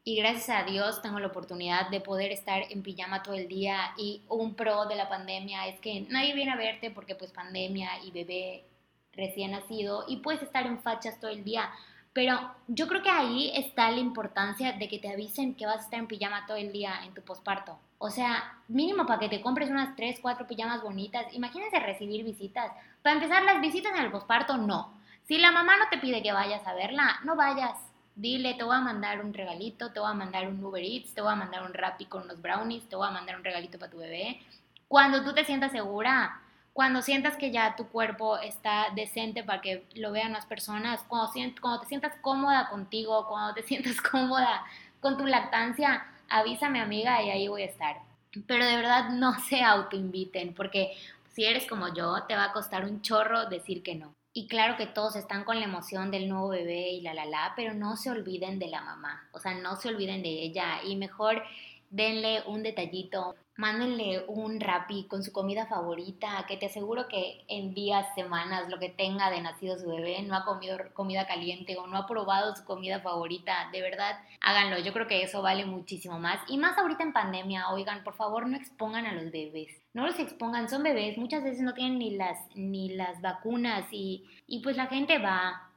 Y 0.04 0.16
gracias 0.16 0.48
a 0.48 0.64
Dios 0.64 1.02
tengo 1.02 1.18
la 1.18 1.26
oportunidad 1.26 1.90
de 1.90 2.00
poder 2.00 2.32
estar 2.32 2.62
en 2.70 2.82
pijama 2.82 3.22
todo 3.22 3.34
el 3.34 3.48
día. 3.48 3.92
Y 3.98 4.22
un 4.28 4.54
pro 4.54 4.86
de 4.86 4.96
la 4.96 5.08
pandemia 5.08 5.66
es 5.66 5.78
que 5.80 6.06
nadie 6.08 6.34
viene 6.34 6.52
a 6.52 6.56
verte 6.56 6.90
porque 6.90 7.14
pues 7.14 7.32
pandemia 7.32 7.90
y 8.04 8.10
bebé 8.12 8.64
recién 9.12 9.50
nacido 9.50 10.04
y 10.08 10.18
puedes 10.18 10.42
estar 10.42 10.66
en 10.66 10.80
fachas 10.80 11.18
todo 11.20 11.30
el 11.30 11.44
día. 11.44 11.70
Pero 12.12 12.38
yo 12.66 12.88
creo 12.88 13.02
que 13.02 13.10
ahí 13.10 13.52
está 13.54 13.90
la 13.90 14.00
importancia 14.00 14.72
de 14.72 14.88
que 14.88 14.98
te 14.98 15.12
avisen 15.12 15.54
que 15.54 15.66
vas 15.66 15.76
a 15.76 15.84
estar 15.84 16.00
en 16.00 16.08
pijama 16.08 16.44
todo 16.46 16.56
el 16.56 16.72
día 16.72 17.04
en 17.04 17.14
tu 17.14 17.22
posparto. 17.22 17.78
O 17.98 18.10
sea, 18.10 18.58
mínimo 18.66 19.06
para 19.06 19.20
que 19.20 19.28
te 19.28 19.40
compres 19.40 19.70
unas 19.70 19.94
3, 19.94 20.18
4 20.20 20.46
pijamas 20.46 20.82
bonitas. 20.82 21.26
Imagínense 21.32 21.78
recibir 21.78 22.24
visitas. 22.24 22.72
Para 23.02 23.14
empezar, 23.14 23.44
las 23.44 23.60
visitas 23.60 23.92
en 23.96 24.04
el 24.04 24.10
posparto, 24.10 24.56
no. 24.56 24.94
Si 25.28 25.38
la 25.38 25.52
mamá 25.52 25.76
no 25.76 25.88
te 25.88 25.98
pide 25.98 26.22
que 26.22 26.32
vayas 26.32 26.66
a 26.66 26.74
verla, 26.74 27.20
no 27.24 27.36
vayas. 27.36 27.78
Dile, 28.16 28.54
te 28.54 28.64
voy 28.64 28.74
a 28.74 28.80
mandar 28.80 29.24
un 29.24 29.32
regalito, 29.32 29.92
te 29.92 30.00
voy 30.00 30.10
a 30.10 30.14
mandar 30.14 30.48
un 30.48 30.62
Uber 30.64 30.82
Eats, 30.82 31.14
te 31.14 31.22
voy 31.22 31.32
a 31.32 31.36
mandar 31.36 31.62
un 31.62 31.72
Rappi 31.72 32.06
con 32.06 32.24
unos 32.24 32.42
brownies, 32.42 32.88
te 32.88 32.96
voy 32.96 33.06
a 33.06 33.12
mandar 33.12 33.36
un 33.36 33.44
regalito 33.44 33.78
para 33.78 33.92
tu 33.92 33.98
bebé. 33.98 34.40
Cuando 34.88 35.22
tú 35.22 35.32
te 35.32 35.44
sientas 35.44 35.70
segura, 35.70 36.40
cuando 36.80 37.02
sientas 37.02 37.36
que 37.36 37.50
ya 37.50 37.76
tu 37.76 37.88
cuerpo 37.88 38.38
está 38.38 38.86
decente 38.96 39.44
para 39.44 39.60
que 39.60 39.84
lo 39.96 40.12
vean 40.12 40.32
más 40.32 40.46
personas, 40.46 41.02
cuando, 41.08 41.30
cuando 41.60 41.80
te 41.82 41.86
sientas 41.88 42.16
cómoda 42.22 42.70
contigo, 42.70 43.26
cuando 43.28 43.52
te 43.52 43.62
sientas 43.68 44.00
cómoda 44.00 44.64
con 44.98 45.18
tu 45.18 45.26
lactancia, 45.26 46.06
avísame 46.30 46.80
amiga 46.80 47.22
y 47.22 47.28
ahí 47.28 47.48
voy 47.48 47.64
a 47.64 47.66
estar. 47.66 47.98
Pero 48.46 48.64
de 48.64 48.76
verdad 48.76 49.10
no 49.10 49.38
se 49.40 49.60
autoinviten 49.60 50.54
porque 50.54 50.96
si 51.34 51.44
eres 51.44 51.66
como 51.66 51.92
yo, 51.92 52.22
te 52.26 52.34
va 52.34 52.44
a 52.44 52.52
costar 52.54 52.86
un 52.86 53.02
chorro 53.02 53.44
decir 53.44 53.82
que 53.82 53.94
no. 53.94 54.14
Y 54.32 54.48
claro 54.48 54.78
que 54.78 54.86
todos 54.86 55.16
están 55.16 55.44
con 55.44 55.60
la 55.60 55.66
emoción 55.66 56.10
del 56.10 56.30
nuevo 56.30 56.48
bebé 56.48 56.92
y 56.92 57.02
la 57.02 57.12
la 57.12 57.26
la, 57.26 57.52
pero 57.56 57.74
no 57.74 57.98
se 57.98 58.10
olviden 58.10 58.58
de 58.58 58.68
la 58.68 58.80
mamá, 58.80 59.28
o 59.32 59.38
sea, 59.38 59.52
no 59.52 59.76
se 59.76 59.90
olviden 59.90 60.22
de 60.22 60.30
ella 60.30 60.82
y 60.82 60.96
mejor 60.96 61.42
denle 61.90 62.42
un 62.46 62.62
detallito, 62.62 63.34
mándenle 63.56 64.24
un 64.28 64.58
rapi 64.58 65.06
con 65.06 65.22
su 65.22 65.32
comida 65.32 65.66
favorita, 65.66 66.46
que 66.48 66.56
te 66.56 66.66
aseguro 66.66 67.08
que 67.08 67.44
en 67.48 67.74
días, 67.74 68.06
semanas, 68.14 68.70
lo 68.70 68.78
que 68.78 68.88
tenga 68.88 69.28
de 69.30 69.42
nacido 69.42 69.78
su 69.78 69.88
bebé, 69.88 70.22
no 70.22 70.34
ha 70.34 70.44
comido 70.44 70.78
comida 70.94 71.26
caliente 71.26 71.76
o 71.76 71.86
no 71.86 71.98
ha 71.98 72.06
probado 72.06 72.56
su 72.56 72.64
comida 72.64 73.00
favorita, 73.00 73.68
de 73.72 73.82
verdad, 73.82 74.18
háganlo, 74.40 74.78
yo 74.78 74.92
creo 74.92 75.08
que 75.08 75.22
eso 75.22 75.42
vale 75.42 75.66
muchísimo 75.66 76.18
más. 76.18 76.40
Y 76.48 76.56
más 76.56 76.78
ahorita 76.78 77.02
en 77.02 77.12
pandemia, 77.12 77.68
oigan, 77.70 78.02
por 78.02 78.14
favor, 78.14 78.48
no 78.48 78.56
expongan 78.56 79.04
a 79.04 79.12
los 79.12 79.30
bebés, 79.30 79.82
no 79.92 80.06
los 80.06 80.18
expongan, 80.18 80.68
son 80.70 80.82
bebés, 80.82 81.18
muchas 81.18 81.42
veces 81.42 81.60
no 81.60 81.74
tienen 81.74 81.98
ni 81.98 82.12
las, 82.16 82.38
ni 82.54 82.90
las 82.90 83.20
vacunas 83.20 83.84
y, 83.90 84.24
y 84.46 84.60
pues 84.60 84.76
la 84.76 84.86
gente 84.86 85.18
va. 85.18 85.69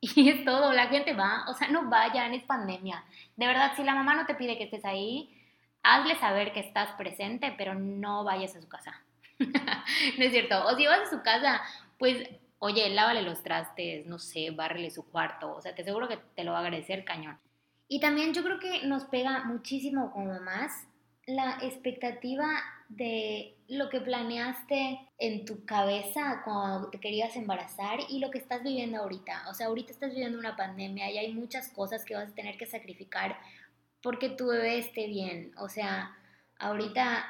Y 0.14 0.28
es 0.28 0.44
todo, 0.44 0.72
la 0.72 0.88
gente 0.88 1.14
va, 1.14 1.44
o 1.48 1.54
sea, 1.54 1.68
no 1.68 1.88
vayan, 1.88 2.34
es 2.34 2.44
pandemia. 2.44 3.04
De 3.36 3.46
verdad, 3.46 3.72
si 3.76 3.82
la 3.82 3.94
mamá 3.94 4.14
no 4.14 4.26
te 4.26 4.34
pide 4.34 4.56
que 4.58 4.64
estés 4.64 4.84
ahí, 4.84 5.34
hazle 5.82 6.16
saber 6.16 6.52
que 6.52 6.60
estás 6.60 6.90
presente, 6.92 7.54
pero 7.56 7.74
no 7.74 8.24
vayas 8.24 8.54
a 8.56 8.60
su 8.60 8.68
casa. 8.68 9.02
no 9.38 10.24
es 10.24 10.30
cierto. 10.30 10.66
O 10.66 10.76
si 10.76 10.86
vas 10.86 11.00
a 11.00 11.10
su 11.10 11.22
casa, 11.22 11.62
pues, 11.98 12.28
oye, 12.58 12.88
lávale 12.90 13.22
los 13.22 13.42
trastes, 13.42 14.06
no 14.06 14.18
sé, 14.18 14.50
bárrele 14.50 14.90
su 14.90 15.04
cuarto. 15.10 15.54
O 15.54 15.60
sea, 15.60 15.74
te 15.74 15.82
aseguro 15.82 16.08
que 16.08 16.18
te 16.34 16.44
lo 16.44 16.52
va 16.52 16.58
a 16.58 16.60
agradecer 16.62 17.04
cañón. 17.04 17.38
Y 17.88 18.00
también 18.00 18.34
yo 18.34 18.42
creo 18.42 18.58
que 18.58 18.86
nos 18.86 19.04
pega 19.04 19.44
muchísimo 19.44 20.12
como 20.12 20.40
más 20.40 20.86
la 21.26 21.58
expectativa 21.62 22.46
de 22.88 23.54
lo 23.68 23.88
que 23.88 24.00
planeaste 24.00 25.00
en 25.18 25.44
tu 25.44 25.64
cabeza 25.64 26.42
cuando 26.44 26.88
te 26.90 27.00
querías 27.00 27.34
embarazar 27.36 27.98
y 28.08 28.20
lo 28.20 28.30
que 28.30 28.38
estás 28.38 28.62
viviendo 28.62 28.98
ahorita. 28.98 29.48
O 29.48 29.54
sea, 29.54 29.66
ahorita 29.66 29.92
estás 29.92 30.10
viviendo 30.10 30.38
una 30.38 30.56
pandemia 30.56 31.10
y 31.10 31.18
hay 31.18 31.32
muchas 31.32 31.68
cosas 31.70 32.04
que 32.04 32.14
vas 32.14 32.30
a 32.30 32.34
tener 32.34 32.56
que 32.56 32.66
sacrificar 32.66 33.38
porque 34.02 34.28
tu 34.28 34.46
bebé 34.46 34.78
esté 34.78 35.06
bien. 35.08 35.52
O 35.58 35.68
sea, 35.68 36.16
ahorita 36.58 37.24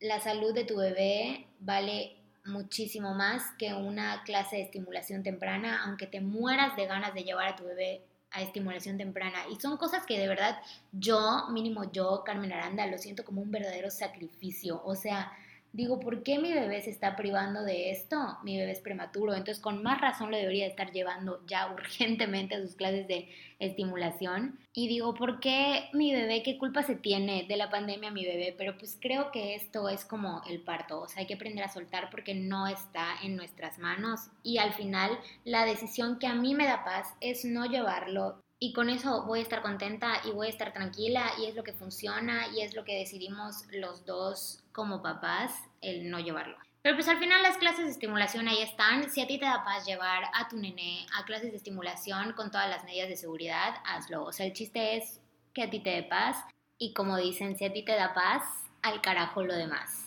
la 0.00 0.20
salud 0.20 0.52
de 0.52 0.64
tu 0.64 0.76
bebé 0.76 1.46
vale 1.60 2.16
muchísimo 2.44 3.14
más 3.14 3.52
que 3.58 3.74
una 3.74 4.22
clase 4.24 4.56
de 4.56 4.62
estimulación 4.62 5.22
temprana, 5.22 5.84
aunque 5.84 6.06
te 6.06 6.20
mueras 6.20 6.76
de 6.76 6.86
ganas 6.86 7.14
de 7.14 7.24
llevar 7.24 7.48
a 7.48 7.56
tu 7.56 7.64
bebé 7.64 8.02
a 8.30 8.42
estimulación 8.42 8.98
temprana. 8.98 9.38
Y 9.50 9.60
son 9.60 9.76
cosas 9.76 10.04
que 10.06 10.18
de 10.18 10.28
verdad 10.28 10.60
yo, 10.92 11.46
mínimo 11.50 11.90
yo, 11.90 12.22
Carmen 12.24 12.52
Aranda, 12.52 12.86
lo 12.86 12.98
siento 12.98 13.24
como 13.24 13.40
un 13.40 13.50
verdadero 13.50 13.90
sacrificio. 13.90 14.82
O 14.84 14.94
sea, 14.94 15.32
digo, 15.78 16.00
¿por 16.00 16.24
qué 16.24 16.40
mi 16.40 16.52
bebé 16.52 16.82
se 16.82 16.90
está 16.90 17.14
privando 17.14 17.62
de 17.62 17.92
esto? 17.92 18.36
Mi 18.42 18.58
bebé 18.58 18.72
es 18.72 18.80
prematuro, 18.80 19.32
entonces 19.32 19.62
con 19.62 19.80
más 19.80 20.00
razón 20.00 20.32
lo 20.32 20.36
debería 20.36 20.66
estar 20.66 20.90
llevando 20.90 21.40
ya 21.46 21.72
urgentemente 21.72 22.56
a 22.56 22.60
sus 22.60 22.74
clases 22.74 23.06
de 23.06 23.28
estimulación. 23.60 24.58
Y 24.74 24.88
digo, 24.88 25.14
¿por 25.14 25.38
qué 25.38 25.88
mi 25.92 26.12
bebé, 26.12 26.42
qué 26.42 26.58
culpa 26.58 26.82
se 26.82 26.96
tiene 26.96 27.44
de 27.48 27.56
la 27.56 27.70
pandemia 27.70 28.10
mi 28.10 28.26
bebé? 28.26 28.56
Pero 28.58 28.76
pues 28.76 28.98
creo 29.00 29.30
que 29.30 29.54
esto 29.54 29.88
es 29.88 30.04
como 30.04 30.42
el 30.48 30.62
parto, 30.62 31.00
o 31.00 31.08
sea, 31.08 31.20
hay 31.20 31.26
que 31.26 31.34
aprender 31.34 31.64
a 31.64 31.72
soltar 31.72 32.10
porque 32.10 32.34
no 32.34 32.66
está 32.66 33.14
en 33.22 33.36
nuestras 33.36 33.78
manos. 33.78 34.30
Y 34.42 34.58
al 34.58 34.72
final, 34.72 35.16
la 35.44 35.64
decisión 35.64 36.18
que 36.18 36.26
a 36.26 36.34
mí 36.34 36.56
me 36.56 36.66
da 36.66 36.84
paz 36.84 37.14
es 37.20 37.44
no 37.44 37.66
llevarlo 37.66 38.40
y 38.60 38.72
con 38.72 38.90
eso 38.90 39.22
voy 39.24 39.38
a 39.38 39.42
estar 39.42 39.62
contenta 39.62 40.14
y 40.24 40.32
voy 40.32 40.48
a 40.48 40.50
estar 40.50 40.72
tranquila 40.72 41.30
y 41.38 41.46
es 41.46 41.54
lo 41.54 41.62
que 41.62 41.72
funciona 41.72 42.48
y 42.48 42.62
es 42.62 42.74
lo 42.74 42.84
que 42.84 42.98
decidimos 42.98 43.64
los 43.70 44.04
dos 44.04 44.64
como 44.72 45.00
papás, 45.00 45.52
el 45.80 46.10
no 46.10 46.20
llevarlo. 46.20 46.56
Pero 46.82 46.96
pues 46.96 47.08
al 47.08 47.18
final 47.18 47.42
las 47.42 47.58
clases 47.58 47.84
de 47.84 47.90
estimulación 47.90 48.48
ahí 48.48 48.62
están. 48.62 49.10
Si 49.10 49.20
a 49.20 49.26
ti 49.26 49.38
te 49.38 49.44
da 49.44 49.64
paz 49.64 49.84
llevar 49.84 50.24
a 50.32 50.48
tu 50.48 50.56
nené 50.56 51.06
a 51.18 51.24
clases 51.24 51.50
de 51.50 51.56
estimulación 51.56 52.32
con 52.32 52.50
todas 52.50 52.70
las 52.70 52.84
medidas 52.84 53.08
de 53.08 53.16
seguridad, 53.16 53.74
hazlo. 53.84 54.24
O 54.24 54.32
sea, 54.32 54.46
el 54.46 54.52
chiste 54.52 54.96
es 54.96 55.20
que 55.52 55.62
a 55.62 55.70
ti 55.70 55.80
te 55.80 55.90
dé 55.90 56.02
paz 56.04 56.36
y 56.78 56.94
como 56.94 57.16
dicen, 57.16 57.56
si 57.56 57.64
a 57.64 57.72
ti 57.72 57.84
te 57.84 57.96
da 57.96 58.14
paz, 58.14 58.44
al 58.82 59.00
carajo 59.00 59.42
lo 59.42 59.54
demás. 59.54 60.04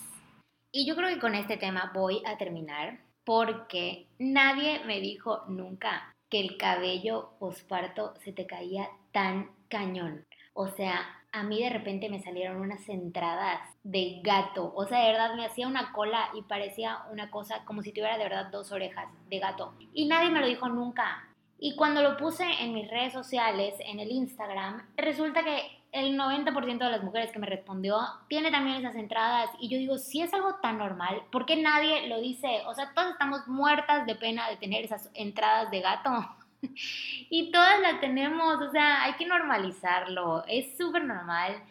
Y 0.71 0.87
yo 0.87 0.95
creo 0.95 1.09
que 1.09 1.19
con 1.19 1.35
este 1.35 1.57
tema 1.57 1.91
voy 1.93 2.23
a 2.25 2.37
terminar 2.37 3.01
porque 3.25 4.07
nadie 4.17 4.83
me 4.85 4.99
dijo 5.01 5.43
nunca 5.47 6.15
que 6.29 6.39
el 6.39 6.57
cabello 6.57 7.33
posparto 7.39 8.13
se 8.23 8.31
te 8.31 8.47
caía 8.47 8.89
tan 9.11 9.51
cañón. 9.67 10.25
O 10.53 10.69
sea, 10.69 11.20
a 11.31 11.43
mí 11.43 11.63
de 11.63 11.69
repente 11.69 12.09
me 12.09 12.21
salieron 12.21 12.59
unas 12.59 12.87
entradas 12.89 13.61
de 13.83 14.19
gato. 14.23 14.73
O 14.75 14.85
sea, 14.85 14.99
de 14.99 15.11
verdad 15.11 15.35
me 15.35 15.45
hacía 15.45 15.67
una 15.67 15.93
cola 15.93 16.29
y 16.33 16.41
parecía 16.41 16.99
una 17.11 17.31
cosa 17.31 17.63
como 17.65 17.81
si 17.81 17.91
tuviera 17.91 18.17
de 18.17 18.23
verdad 18.23 18.51
dos 18.51 18.71
orejas 18.71 19.07
de 19.29 19.39
gato. 19.39 19.73
Y 19.93 20.07
nadie 20.07 20.29
me 20.29 20.41
lo 20.41 20.47
dijo 20.47 20.67
nunca. 20.67 21.27
Y 21.57 21.75
cuando 21.75 22.01
lo 22.01 22.17
puse 22.17 22.43
en 22.61 22.73
mis 22.73 22.89
redes 22.89 23.13
sociales, 23.13 23.75
en 23.85 23.99
el 23.99 24.09
Instagram, 24.11 24.83
resulta 24.97 25.43
que 25.43 25.81
el 25.91 26.17
90% 26.17 26.77
de 26.77 26.89
las 26.89 27.03
mujeres 27.03 27.31
que 27.31 27.39
me 27.39 27.47
respondió 27.47 27.99
tiene 28.27 28.49
también 28.49 28.77
esas 28.77 28.95
entradas. 28.95 29.49
Y 29.59 29.69
yo 29.69 29.77
digo, 29.77 29.97
si 29.97 30.21
es 30.21 30.33
algo 30.33 30.55
tan 30.55 30.77
normal, 30.77 31.21
¿por 31.31 31.45
qué 31.45 31.57
nadie 31.57 32.07
lo 32.07 32.19
dice? 32.19 32.61
O 32.65 32.73
sea, 32.73 32.93
todas 32.93 33.11
estamos 33.11 33.47
muertas 33.47 34.05
de 34.05 34.15
pena 34.15 34.49
de 34.49 34.57
tener 34.57 34.83
esas 34.83 35.09
entradas 35.13 35.69
de 35.69 35.81
gato. 35.81 36.11
y 37.29 37.51
todas 37.51 37.79
las 37.81 37.99
tenemos, 37.99 38.61
o 38.61 38.71
sea, 38.71 39.03
hay 39.03 39.13
que 39.13 39.25
normalizarlo. 39.25 40.43
Es 40.47 40.77
súper 40.77 41.03
normal, 41.03 41.61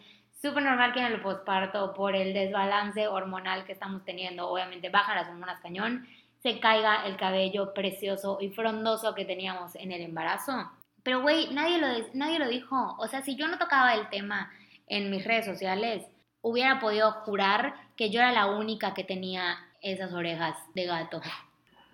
súper 0.41 0.63
normal 0.63 0.93
que 0.93 0.99
en 0.99 1.05
el 1.07 1.21
posparto, 1.21 1.93
por 1.93 2.15
el 2.15 2.33
desbalance 2.33 3.07
hormonal 3.07 3.65
que 3.65 3.73
estamos 3.73 4.03
teniendo, 4.05 4.49
obviamente 4.49 4.89
bajan 4.89 5.15
las 5.15 5.27
hormonas 5.27 5.61
cañón, 5.61 6.07
se 6.41 6.59
caiga 6.59 7.05
el 7.05 7.17
cabello 7.17 7.73
precioso 7.73 8.37
y 8.41 8.49
frondoso 8.49 9.13
que 9.13 9.25
teníamos 9.25 9.75
en 9.75 9.91
el 9.91 10.01
embarazo. 10.01 10.71
Pero, 11.03 11.21
güey, 11.21 11.53
nadie 11.53 11.77
lo, 11.77 11.87
nadie 12.13 12.39
lo 12.39 12.47
dijo. 12.47 12.95
O 12.99 13.07
sea, 13.07 13.21
si 13.21 13.35
yo 13.35 13.47
no 13.47 13.57
tocaba 13.57 13.93
el 13.93 14.09
tema 14.09 14.51
en 14.87 15.09
mis 15.09 15.23
redes 15.23 15.45
sociales, 15.45 16.03
hubiera 16.41 16.79
podido 16.79 17.11
jurar 17.11 17.75
que 17.95 18.09
yo 18.09 18.19
era 18.19 18.31
la 18.31 18.47
única 18.47 18.93
que 18.93 19.03
tenía 19.03 19.57
esas 19.81 20.13
orejas 20.13 20.55
de 20.73 20.85
gato. 20.85 21.21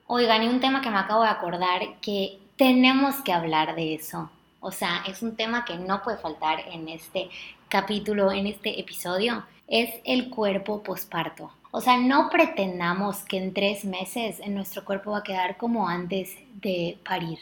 Oigan, 0.08 0.44
y 0.44 0.48
un 0.48 0.60
tema 0.60 0.82
que 0.82 0.90
me 0.90 1.00
acabo 1.00 1.24
de 1.24 1.30
acordar, 1.30 1.82
que 2.02 2.40
tenemos 2.58 3.16
que 3.22 3.32
hablar 3.32 3.76
de 3.76 3.96
eso. 3.96 4.30
O 4.60 4.72
sea, 4.72 5.04
es 5.08 5.22
un 5.22 5.36
tema 5.36 5.64
que 5.64 5.78
no 5.78 6.02
puede 6.04 6.18
faltar 6.18 6.60
en 6.72 6.90
este 6.90 7.30
capítulo, 7.70 8.32
en 8.32 8.48
este 8.48 8.80
episodio. 8.80 9.46
Es 9.68 10.02
el 10.04 10.30
cuerpo 10.30 10.82
posparto. 10.84 11.52
O 11.72 11.82
sea, 11.82 11.98
no 11.98 12.30
pretendamos 12.30 13.24
que 13.24 13.38
en 13.38 13.54
tres 13.54 13.86
meses 13.86 14.40
en 14.40 14.56
nuestro 14.56 14.84
cuerpo 14.84 15.12
va 15.12 15.20
a 15.20 15.24
quedar 15.24 15.58
como 15.58 15.88
antes 15.88 16.36
de 16.56 16.98
parir. 17.08 17.40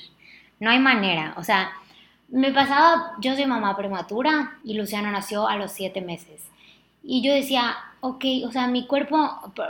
No 0.59 0.69
hay 0.69 0.79
manera. 0.79 1.33
O 1.37 1.43
sea, 1.43 1.71
me 2.27 2.51
pasaba, 2.51 3.13
yo 3.21 3.35
soy 3.35 3.45
mamá 3.45 3.77
prematura 3.77 4.57
y 4.63 4.73
Luciano 4.73 5.11
nació 5.11 5.47
a 5.47 5.55
los 5.55 5.71
siete 5.71 6.01
meses. 6.01 6.43
Y 7.07 7.21
yo 7.21 7.33
decía, 7.33 7.77
ok, 8.01 8.25
o 8.47 8.51
sea, 8.51 8.67
mi 8.67 8.87
cuerpo, 8.87 9.17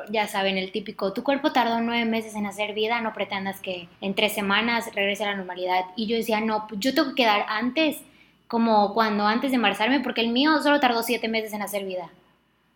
ya 0.10 0.28
saben, 0.28 0.58
el 0.58 0.72
típico, 0.72 1.12
tu 1.12 1.22
cuerpo 1.22 1.52
tardó 1.52 1.82
nueve 1.82 2.06
meses 2.06 2.34
en 2.36 2.46
hacer 2.46 2.74
vida, 2.74 3.02
no 3.02 3.14
pretendas 3.14 3.60
que 3.60 3.90
en 4.00 4.16
tres 4.16 4.34
semanas 4.34 4.90
regrese 4.96 5.26
a 5.26 5.32
la 5.32 5.36
normalidad. 5.36 5.86
Y 5.98 6.08
yo 6.08 6.16
decía, 6.16 6.40
no, 6.40 6.66
yo 6.78 6.94
tengo 6.94 7.10
que 7.10 7.24
quedar 7.24 7.46
antes, 7.50 8.02
como 8.48 8.94
cuando 8.94 9.28
antes 9.28 9.52
de 9.52 9.56
embarazarme, 9.56 10.00
porque 10.00 10.22
el 10.22 10.30
mío 10.30 10.62
solo 10.62 10.80
tardó 10.80 11.04
siete 11.04 11.28
meses 11.28 11.52
en 11.54 11.62
hacer 11.62 11.86
vida. 11.86 12.10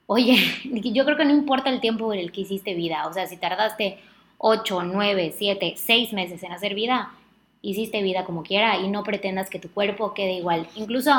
Oye, 0.08 0.36
yo 0.94 1.06
creo 1.06 1.16
que 1.16 1.26
no 1.26 1.32
importa 1.32 1.70
el 1.70 1.80
tiempo 1.80 2.14
en 2.14 2.20
el 2.20 2.32
que 2.34 2.42
hiciste 2.42 2.74
vida, 2.74 3.08
o 3.08 3.14
sea, 3.14 3.28
si 3.28 3.38
tardaste 3.38 4.00
ocho, 4.38 4.84
nueve, 4.84 5.34
siete, 5.38 5.76
seis 5.78 6.12
meses 6.12 6.44
en 6.44 6.52
hacer 6.52 6.76
vida, 6.76 7.14
hiciste 7.62 8.02
vida 8.02 8.26
como 8.26 8.44
quiera 8.44 8.78
y 8.78 8.90
no 8.90 9.04
pretendas 9.04 9.50
que 9.50 9.60
tu 9.60 9.70
cuerpo 9.70 10.14
quede 10.14 10.34
igual. 10.34 10.68
Incluso 10.76 11.14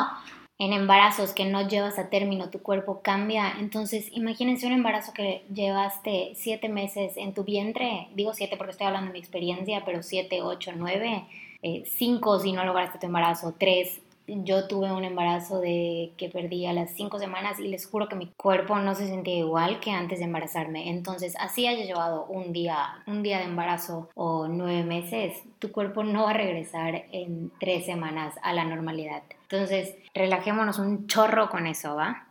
en 0.61 0.75
embarazos 0.75 1.33
que 1.33 1.47
no 1.47 1.67
llevas 1.67 1.99
a 1.99 2.11
término, 2.11 2.51
tu 2.51 2.61
cuerpo 2.61 3.01
cambia. 3.03 3.55
Entonces, 3.59 4.09
imagínense 4.13 4.67
un 4.67 4.75
embarazo 4.75 5.15
que 5.15 5.43
llevaste 5.53 6.33
siete 6.37 6.69
meses 6.69 7.17
en 7.17 7.33
tu 7.33 7.45
vientre, 7.45 8.09
digo 8.15 8.35
siete 8.35 8.59
porque 8.59 8.73
estoy 8.73 8.87
hablando 8.87 9.07
de 9.07 9.15
mi 9.15 9.19
experiencia, 9.21 9.83
pero 9.87 10.03
siete, 10.03 10.43
ocho, 10.43 10.73
nueve, 10.77 11.25
eh, 11.63 11.85
cinco 11.87 12.39
si 12.39 12.53
no 12.53 12.63
lograste 12.67 12.99
tu 12.99 13.07
embarazo, 13.07 13.55
tres, 13.59 14.03
yo 14.45 14.69
tuve 14.69 14.93
un 14.93 15.05
embarazo 15.05 15.61
de 15.61 16.13
que 16.17 16.29
perdí 16.29 16.67
a 16.67 16.73
las 16.73 16.91
cinco 16.91 17.19
semanas 17.19 17.59
y 17.59 17.69
les 17.69 17.87
juro 17.87 18.09
que 18.09 18.17
mi 18.17 18.29
cuerpo 18.37 18.79
no 18.79 18.95
se 18.95 19.07
sentía 19.07 19.37
igual 19.37 19.81
que 19.81 19.91
antes 19.91 20.19
de 20.19 20.27
embarazarme. 20.27 20.91
Entonces, 20.91 21.35
así 21.39 21.67
haya 21.67 21.85
llevado 21.85 22.27
un 22.27 22.53
día, 22.53 23.03
un 23.07 23.23
día 23.23 23.39
de 23.39 23.45
embarazo 23.45 24.09
o 24.15 24.49
nueve 24.49 24.85
meses, 24.85 25.43
tu 25.59 25.71
cuerpo 25.73 26.05
no 26.05 26.25
va 26.25 26.31
a 26.31 26.35
regresar 26.35 27.05
en 27.13 27.51
tres 27.59 27.87
semanas 27.87 28.35
a 28.43 28.53
la 28.53 28.65
normalidad. 28.65 29.23
Entonces, 29.43 29.97
relajémonos 30.15 30.79
un 30.79 31.07
chorro 31.07 31.49
con 31.51 31.67
eso, 31.67 31.97
¿va? 31.97 32.27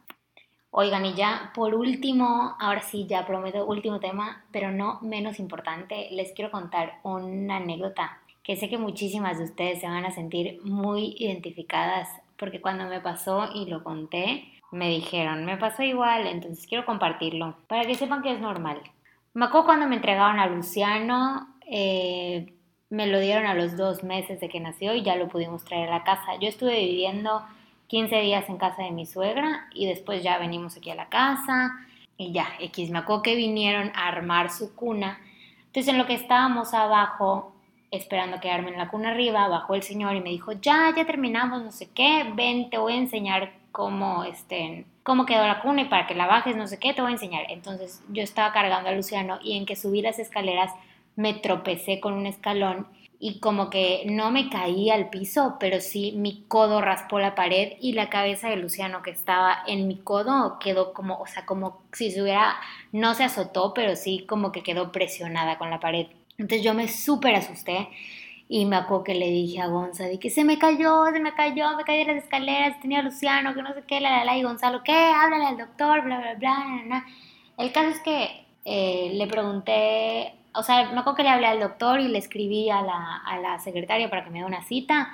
Oigan, 0.71 1.05
y 1.05 1.15
ya 1.15 1.51
por 1.55 1.73
último, 1.73 2.55
ahora 2.59 2.81
sí, 2.81 3.07
ya 3.07 3.25
prometo 3.25 3.65
último 3.65 3.99
tema, 3.99 4.45
pero 4.51 4.71
no 4.71 4.99
menos 5.01 5.39
importante, 5.39 6.09
les 6.11 6.31
quiero 6.33 6.51
contar 6.51 6.99
una 7.03 7.57
anécdota 7.57 8.19
que 8.49 8.55
sé 8.55 8.67
que 8.67 8.79
muchísimas 8.79 9.37
de 9.37 9.43
ustedes 9.43 9.79
se 9.79 9.85
van 9.85 10.05
a 10.05 10.09
sentir 10.09 10.59
muy 10.63 11.15
identificadas 11.19 12.09
porque 12.35 12.59
cuando 12.59 12.85
me 12.85 12.99
pasó 12.99 13.47
y 13.53 13.67
lo 13.67 13.83
conté, 13.83 14.43
me 14.71 14.89
dijeron, 14.89 15.45
me 15.45 15.55
pasó 15.55 15.83
igual, 15.83 16.25
entonces 16.25 16.65
quiero 16.65 16.83
compartirlo 16.83 17.55
para 17.67 17.85
que 17.85 17.93
sepan 17.93 18.23
que 18.23 18.33
es 18.33 18.39
normal. 18.39 18.81
Me 19.35 19.51
cuando 19.51 19.87
me 19.87 19.97
entregaron 19.97 20.39
a 20.39 20.47
Luciano, 20.47 21.47
eh, 21.69 22.51
me 22.89 23.05
lo 23.05 23.19
dieron 23.19 23.45
a 23.45 23.53
los 23.53 23.77
dos 23.77 24.03
meses 24.03 24.39
de 24.39 24.49
que 24.49 24.59
nació 24.59 24.95
y 24.95 25.03
ya 25.03 25.15
lo 25.15 25.27
pudimos 25.27 25.63
traer 25.63 25.89
a 25.89 25.99
la 25.99 26.03
casa. 26.03 26.39
Yo 26.41 26.47
estuve 26.47 26.79
viviendo 26.79 27.43
15 27.85 28.19
días 28.21 28.49
en 28.49 28.57
casa 28.57 28.81
de 28.81 28.89
mi 28.89 29.05
suegra 29.05 29.67
y 29.75 29.85
después 29.85 30.23
ya 30.23 30.39
venimos 30.39 30.75
aquí 30.75 30.89
a 30.89 30.95
la 30.95 31.09
casa 31.09 31.75
y 32.17 32.31
ya, 32.31 32.47
X, 32.59 32.89
me 32.89 33.03
que 33.23 33.35
vinieron 33.35 33.91
a 33.93 34.07
armar 34.07 34.49
su 34.49 34.75
cuna. 34.75 35.19
Entonces 35.67 35.89
en 35.89 35.99
lo 35.99 36.07
que 36.07 36.15
estábamos 36.15 36.73
abajo 36.73 37.53
esperando 37.91 38.39
quedarme 38.39 38.71
en 38.71 38.77
la 38.77 38.89
cuna 38.89 39.11
arriba, 39.11 39.47
bajó 39.47 39.75
el 39.75 39.83
señor 39.83 40.15
y 40.15 40.21
me 40.21 40.29
dijo, 40.29 40.51
ya, 40.53 40.93
ya 40.95 41.05
terminamos, 41.05 41.63
no 41.63 41.71
sé 41.71 41.89
qué, 41.93 42.25
ven, 42.35 42.69
te 42.69 42.77
voy 42.77 42.93
a 42.93 42.97
enseñar 42.97 43.51
cómo, 43.71 44.23
este, 44.23 44.85
cómo 45.03 45.25
quedó 45.25 45.45
la 45.47 45.61
cuna 45.61 45.81
y 45.81 45.85
para 45.85 46.07
que 46.07 46.15
la 46.15 46.27
bajes, 46.27 46.55
no 46.55 46.67
sé 46.67 46.79
qué, 46.79 46.93
te 46.93 47.01
voy 47.01 47.11
a 47.11 47.13
enseñar. 47.13 47.45
Entonces 47.49 48.03
yo 48.09 48.21
estaba 48.21 48.51
cargando 48.53 48.89
a 48.89 48.93
Luciano 48.93 49.39
y 49.43 49.57
en 49.57 49.65
que 49.65 49.75
subí 49.75 50.01
las 50.01 50.19
escaleras 50.19 50.71
me 51.15 51.33
tropecé 51.33 51.99
con 51.99 52.13
un 52.13 52.25
escalón 52.25 52.87
y 53.19 53.39
como 53.39 53.69
que 53.69 54.03
no 54.09 54.31
me 54.31 54.49
caí 54.49 54.89
al 54.89 55.09
piso, 55.09 55.57
pero 55.59 55.81
sí 55.81 56.13
mi 56.15 56.45
codo 56.47 56.79
raspó 56.79 57.19
la 57.19 57.35
pared 57.35 57.73
y 57.81 57.91
la 57.91 58.09
cabeza 58.09 58.49
de 58.49 58.55
Luciano 58.55 59.01
que 59.01 59.11
estaba 59.11 59.57
en 59.67 59.87
mi 59.89 59.97
codo 59.97 60.57
quedó 60.59 60.93
como, 60.93 61.19
o 61.19 61.27
sea, 61.27 61.45
como 61.45 61.81
si 61.91 62.11
se 62.11 62.21
hubiera, 62.21 62.55
no 62.93 63.13
se 63.15 63.25
azotó, 63.25 63.73
pero 63.73 63.97
sí 63.97 64.25
como 64.25 64.53
que 64.53 64.63
quedó 64.63 64.93
presionada 64.93 65.57
con 65.57 65.69
la 65.69 65.81
pared. 65.81 66.07
Entonces 66.39 66.63
yo 66.63 66.73
me 66.73 66.87
súper 66.87 67.35
asusté 67.35 67.87
y 68.47 68.65
me 68.65 68.77
acuerdo 68.77 69.03
que 69.03 69.13
le 69.13 69.29
dije 69.29 69.61
a 69.61 69.67
Gonza 69.67 70.05
de 70.05 70.19
que 70.19 70.31
se 70.31 70.43
me 70.43 70.57
cayó, 70.57 71.05
se 71.13 71.19
me 71.19 71.35
cayó, 71.35 71.77
me 71.77 71.83
caí 71.83 71.99
de 71.99 72.13
las 72.13 72.23
escaleras, 72.23 72.79
tenía 72.79 73.03
Luciano, 73.03 73.53
que 73.53 73.61
no 73.61 73.73
sé 73.75 73.83
qué, 73.85 73.99
la, 73.99 74.09
la, 74.09 74.25
la, 74.25 74.37
y 74.37 74.41
Gonzalo, 74.41 74.81
¿qué? 74.83 74.91
Háblale 74.91 75.45
al 75.45 75.57
doctor, 75.57 76.01
bla, 76.03 76.19
bla, 76.19 76.33
bla, 76.33 76.65
bla, 76.65 76.83
bla. 76.85 77.05
El 77.57 77.71
caso 77.71 77.89
es 77.89 77.99
que 77.99 78.47
eh, 78.65 79.11
le 79.13 79.27
pregunté 79.27 80.33
o 80.53 80.63
sea, 80.63 80.89
me 80.91 80.99
acuerdo 80.99 81.15
que 81.15 81.23
le 81.23 81.29
hablé 81.29 81.47
al 81.47 81.59
doctor 81.59 81.99
y 81.99 82.07
le 82.07 82.17
escribí 82.17 82.69
a 82.69 82.81
la, 82.81 83.17
a 83.17 83.39
la 83.39 83.59
secretaria 83.59 84.09
para 84.09 84.23
que 84.23 84.29
me 84.29 84.39
dé 84.39 84.45
una 84.45 84.63
cita 84.63 85.09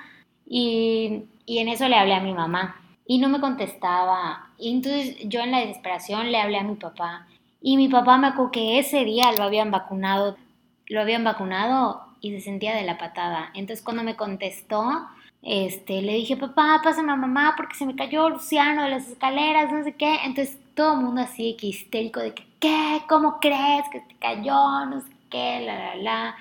y, 0.48 1.24
y, 1.46 1.58
en 1.60 1.68
eso 1.70 1.88
le 1.88 1.96
hablé 1.96 2.14
a 2.14 2.20
mi 2.20 2.34
mamá 2.34 2.82
y 3.06 3.18
no 3.18 3.30
me 3.30 3.40
contestaba. 3.40 4.50
Y 4.58 4.72
entonces 4.72 5.18
yo 5.26 5.42
en 5.42 5.52
la 5.52 5.60
desesperación 5.60 6.32
le 6.32 6.40
hablé 6.40 6.58
a 6.60 6.64
mi 6.64 6.76
papá 6.76 7.28
y 7.62 7.78
mi 7.78 7.90
papá 7.90 8.18
me 8.18 8.28
acuerdo 8.28 8.52
que 8.52 8.80
ese 8.80 9.04
día 9.06 9.32
lo 9.38 9.44
habían 9.44 9.72
vacunado, 9.72 10.38
lo 10.88 11.02
habían 11.02 11.24
vacunado 11.24 12.06
y 12.22 12.32
se 12.32 12.42
sentía 12.42 12.76
de 12.76 12.84
la 12.84 12.98
patada. 12.98 13.52
Entonces 13.54 13.84
cuando 13.84 14.04
me 14.04 14.16
contestó, 14.16 15.08
este, 15.42 16.02
le 16.02 16.14
dije, 16.14 16.38
papá, 16.38 16.82
pásame 16.84 17.12
a 17.12 17.16
mamá 17.16 17.54
porque 17.56 17.76
se 17.76 17.86
me 17.86 17.96
cayó 17.96 18.30
Luciano 18.30 18.84
de 18.84 18.90
las 18.90 19.08
escaleras, 19.08 19.72
no 19.72 19.84
sé 19.84 19.94
qué. 19.94 20.18
Entonces 20.24 20.58
todo 20.74 20.94
el 20.94 21.06
mundo 21.06 21.22
así 21.22 21.56
que 21.60 21.68
histérico 21.68 22.20
de 22.20 22.34
que, 22.34 22.46
¿qué? 22.60 23.02
¿Cómo 23.08 23.40
crees 23.40 23.86
que 23.92 24.00
te 24.02 24.16
cayó? 24.16 24.86
No 24.88 25.02
sé 25.02 25.12
qué, 25.30 25.62
la, 25.62 25.78
la, 25.78 25.96
la. 25.96 26.36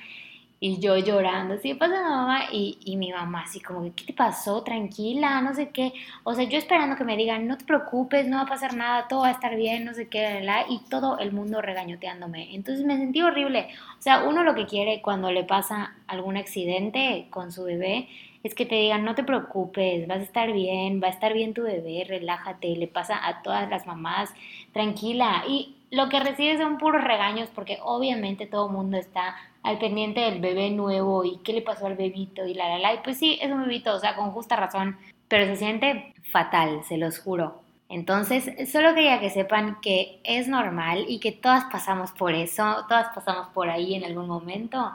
Y 0.66 0.79
yo 0.81 0.96
llorando, 0.96 1.57
así 1.57 1.74
pasa 1.74 2.00
mamá, 2.09 2.44
y, 2.50 2.79
y, 2.87 2.96
mi 2.96 3.12
mamá 3.12 3.42
así 3.42 3.61
como, 3.61 3.83
¿qué 3.94 4.07
te 4.07 4.14
pasó? 4.14 4.62
Tranquila, 4.62 5.42
no 5.42 5.53
sé 5.53 5.68
qué. 5.68 5.92
O 6.22 6.33
sea, 6.33 6.44
yo 6.44 6.57
esperando 6.57 6.96
que 6.96 7.05
me 7.05 7.18
digan, 7.18 7.46
no 7.46 7.59
te 7.59 7.66
preocupes, 7.66 8.27
no 8.27 8.38
va 8.38 8.44
a 8.44 8.46
pasar 8.46 8.74
nada, 8.74 9.07
todo 9.07 9.20
va 9.20 9.29
a 9.29 9.33
estar 9.33 9.57
bien, 9.57 9.85
no 9.85 9.92
sé 9.92 10.09
qué, 10.09 10.42
y 10.70 10.79
todo 10.88 11.18
el 11.18 11.33
mundo 11.33 11.61
regañoteándome. 11.61 12.55
Entonces 12.55 12.83
me 12.87 12.96
sentí 12.96 13.20
horrible. 13.20 13.68
O 13.98 14.00
sea, 14.00 14.24
uno 14.24 14.42
lo 14.42 14.55
que 14.55 14.64
quiere 14.64 15.03
cuando 15.03 15.31
le 15.31 15.44
pasa 15.44 15.92
algún 16.07 16.38
accidente 16.38 17.27
con 17.29 17.53
su 17.53 17.64
bebé 17.64 18.09
es 18.42 18.55
que 18.55 18.64
te 18.64 18.77
digan, 18.77 19.05
no 19.05 19.14
te 19.14 19.22
preocupes, 19.22 20.09
vas 20.09 20.20
a 20.20 20.22
estar 20.22 20.50
bien, 20.50 20.98
va 21.03 21.09
a 21.09 21.11
estar 21.11 21.35
bien 21.35 21.53
tu 21.53 21.64
bebé, 21.64 22.07
relájate, 22.09 22.68
le 22.74 22.88
pasa 22.88 23.27
a 23.27 23.42
todas 23.42 23.68
las 23.68 23.87
mamás, 23.87 24.33
tranquila. 24.72 25.44
Y 25.46 25.74
lo 25.90 26.09
que 26.09 26.20
recibes 26.20 26.59
son 26.59 26.79
puros 26.79 27.05
regaños 27.05 27.50
porque 27.55 27.79
obviamente 27.83 28.46
todo 28.46 28.68
el 28.68 28.72
mundo 28.72 28.96
está 28.96 29.37
al 29.64 29.79
pendiente 29.79 30.20
del 30.20 30.40
bebé 30.40 30.70
nuevo 30.70 31.24
y 31.24 31.38
qué 31.38 31.53
le 31.55 31.62
pasó 31.62 31.87
al 31.87 31.96
bebito 31.96 32.46
y 32.46 32.55
la 32.55 32.68
la 32.68 32.79
la. 32.79 32.94
Y 32.94 32.98
pues 32.98 33.18
sí, 33.18 33.38
es 33.42 33.50
un 33.50 33.62
bebito, 33.62 33.94
o 33.94 33.98
sea, 33.98 34.14
con 34.14 34.31
justa 34.31 34.55
razón, 34.55 34.96
pero 35.27 35.46
se 35.46 35.57
siente 35.57 36.14
fatal, 36.31 36.85
se 36.85 36.98
los 36.98 37.18
juro. 37.18 37.62
Entonces, 37.88 38.70
solo 38.70 38.94
quería 38.94 39.20
que 39.20 39.31
sepan 39.31 39.79
que 39.81 40.20
es 40.24 40.48
normal 40.48 41.05
y 41.09 41.18
que 41.18 41.33
todas 41.33 41.64
pasamos 41.64 42.12
por 42.12 42.35
eso, 42.35 42.85
todas 42.88 43.09
pasamos 43.14 43.48
por 43.48 43.68
ahí 43.68 43.94
en 43.94 44.05
algún 44.05 44.29
momento 44.29 44.92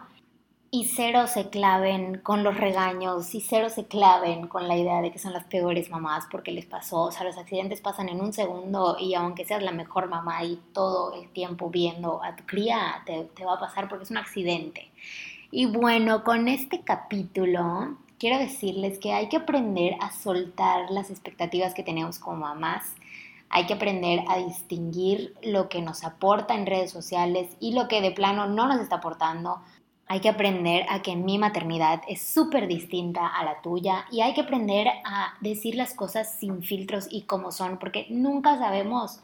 y 0.71 0.85
cero 0.85 1.25
se 1.27 1.49
claven 1.49 2.19
con 2.19 2.43
los 2.43 2.55
regaños 2.55 3.33
y 3.33 3.41
cero 3.41 3.69
se 3.69 3.87
claven 3.87 4.47
con 4.47 4.67
la 4.67 4.77
idea 4.77 5.01
de 5.01 5.11
que 5.11 5.17
son 5.17 5.33
las 5.33 5.45
peores 5.45 5.89
mamás 5.89 6.27
porque 6.29 6.51
les 6.51 6.65
pasó. 6.65 7.03
O 7.03 7.11
sea, 7.11 7.23
los 7.23 7.37
accidentes 7.37 7.81
pasan 7.81 8.07
en 8.09 8.21
un 8.21 8.33
segundo 8.33 8.97
y 8.99 9.15
aunque 9.15 9.45
seas 9.45 9.63
la 9.63 9.71
mejor 9.71 10.09
mamá 10.09 10.43
y 10.43 10.59
todo 10.73 11.13
el 11.19 11.29
tiempo 11.29 11.69
viendo 11.71 12.23
a 12.23 12.35
tu 12.35 12.45
cría, 12.45 13.01
te, 13.05 13.23
te 13.35 13.45
va 13.45 13.55
a 13.55 13.59
pasar 13.59 13.89
porque 13.89 14.03
es 14.03 14.11
un 14.11 14.17
accidente. 14.17 14.91
Y 15.49 15.65
bueno, 15.65 16.23
con 16.23 16.47
este 16.47 16.81
capítulo 16.81 17.97
quiero 18.19 18.37
decirles 18.37 18.99
que 18.99 19.13
hay 19.13 19.27
que 19.27 19.37
aprender 19.37 19.95
a 20.01 20.11
soltar 20.11 20.91
las 20.91 21.09
expectativas 21.09 21.73
que 21.73 21.81
tenemos 21.81 22.19
como 22.19 22.41
mamás. 22.41 22.93
Hay 23.49 23.65
que 23.65 23.73
aprender 23.73 24.23
a 24.27 24.37
distinguir 24.37 25.33
lo 25.41 25.69
que 25.69 25.81
nos 25.81 26.03
aporta 26.03 26.53
en 26.53 26.67
redes 26.67 26.91
sociales 26.91 27.49
y 27.59 27.73
lo 27.73 27.87
que 27.87 28.01
de 28.01 28.11
plano 28.11 28.45
no 28.45 28.67
nos 28.67 28.79
está 28.79 28.97
aportando 28.97 29.61
hay 30.11 30.21
que 30.21 30.29
aprender 30.29 30.87
a 30.89 31.03
que 31.03 31.15
mi 31.15 31.37
maternidad 31.37 32.01
es 32.07 32.23
súper 32.23 32.67
distinta 32.67 33.27
a 33.27 33.45
la 33.45 33.61
tuya 33.61 34.05
y 34.11 34.21
hay 34.21 34.33
que 34.33 34.41
aprender 34.41 34.87
a 35.05 35.35
decir 35.39 35.75
las 35.75 35.93
cosas 35.93 36.35
sin 36.39 36.63
filtros 36.63 37.07
y 37.11 37.21
como 37.21 37.51
son, 37.51 37.77
porque 37.77 38.07
nunca 38.09 38.57
sabemos 38.57 39.19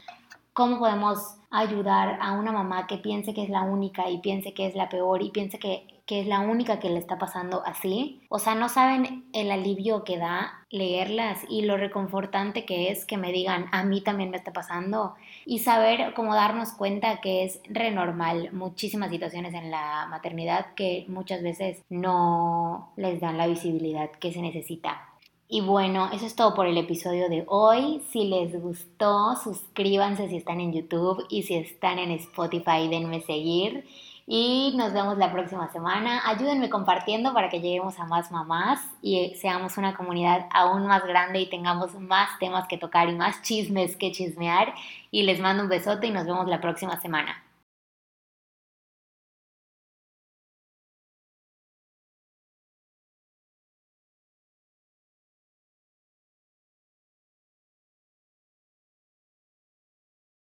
cómo 0.52 0.78
podemos 0.78 1.38
ayudar 1.50 2.18
a 2.22 2.32
una 2.32 2.52
mamá 2.52 2.86
que 2.86 2.98
piense 2.98 3.34
que 3.34 3.42
es 3.42 3.50
la 3.50 3.62
única 3.62 4.08
y 4.08 4.18
piense 4.18 4.54
que 4.54 4.66
es 4.66 4.76
la 4.76 4.88
peor 4.88 5.22
y 5.22 5.30
piense 5.30 5.58
que 5.58 5.95
que 6.06 6.20
es 6.20 6.26
la 6.26 6.40
única 6.40 6.78
que 6.78 6.88
le 6.88 6.98
está 6.98 7.18
pasando 7.18 7.62
así. 7.66 8.22
O 8.28 8.38
sea, 8.38 8.54
no 8.54 8.68
saben 8.68 9.24
el 9.32 9.50
alivio 9.50 10.04
que 10.04 10.18
da 10.18 10.64
leerlas 10.70 11.40
y 11.48 11.62
lo 11.62 11.76
reconfortante 11.76 12.64
que 12.64 12.90
es 12.90 13.04
que 13.04 13.16
me 13.16 13.32
digan, 13.32 13.66
a 13.72 13.82
mí 13.82 14.00
también 14.00 14.30
me 14.30 14.36
está 14.36 14.52
pasando. 14.52 15.14
Y 15.44 15.58
saber 15.58 16.14
cómo 16.14 16.34
darnos 16.34 16.72
cuenta 16.72 17.20
que 17.20 17.44
es 17.44 17.60
renormal 17.68 18.52
muchísimas 18.52 19.10
situaciones 19.10 19.52
en 19.54 19.70
la 19.70 20.06
maternidad 20.08 20.74
que 20.74 21.04
muchas 21.08 21.42
veces 21.42 21.82
no 21.90 22.92
les 22.96 23.20
dan 23.20 23.36
la 23.36 23.48
visibilidad 23.48 24.10
que 24.12 24.32
se 24.32 24.40
necesita. 24.40 25.02
Y 25.48 25.60
bueno, 25.60 26.10
eso 26.12 26.26
es 26.26 26.34
todo 26.34 26.54
por 26.54 26.66
el 26.66 26.76
episodio 26.76 27.28
de 27.28 27.44
hoy. 27.46 28.02
Si 28.10 28.24
les 28.24 28.60
gustó, 28.60 29.36
suscríbanse 29.36 30.28
si 30.28 30.36
están 30.36 30.60
en 30.60 30.72
YouTube 30.72 31.24
y 31.28 31.44
si 31.44 31.54
están 31.54 32.00
en 32.00 32.10
Spotify, 32.10 32.88
denme 32.90 33.20
seguir. 33.20 33.84
Y 34.28 34.74
nos 34.76 34.92
vemos 34.92 35.18
la 35.18 35.32
próxima 35.32 35.70
semana. 35.70 36.20
Ayúdenme 36.28 36.68
compartiendo 36.68 37.32
para 37.32 37.48
que 37.48 37.60
lleguemos 37.60 38.00
a 38.00 38.06
más 38.06 38.32
mamás 38.32 38.80
y 39.00 39.34
seamos 39.36 39.78
una 39.78 39.94
comunidad 39.94 40.46
aún 40.52 40.86
más 40.86 41.06
grande 41.06 41.40
y 41.40 41.48
tengamos 41.48 41.94
más 41.94 42.36
temas 42.40 42.66
que 42.66 42.76
tocar 42.76 43.08
y 43.08 43.14
más 43.14 43.40
chismes 43.42 43.96
que 43.96 44.10
chismear. 44.10 44.74
Y 45.12 45.22
les 45.22 45.38
mando 45.38 45.62
un 45.62 45.68
besote 45.68 46.08
y 46.08 46.10
nos 46.10 46.26
vemos 46.26 46.48
la 46.48 46.60
próxima 46.60 47.00
semana. 47.00 47.45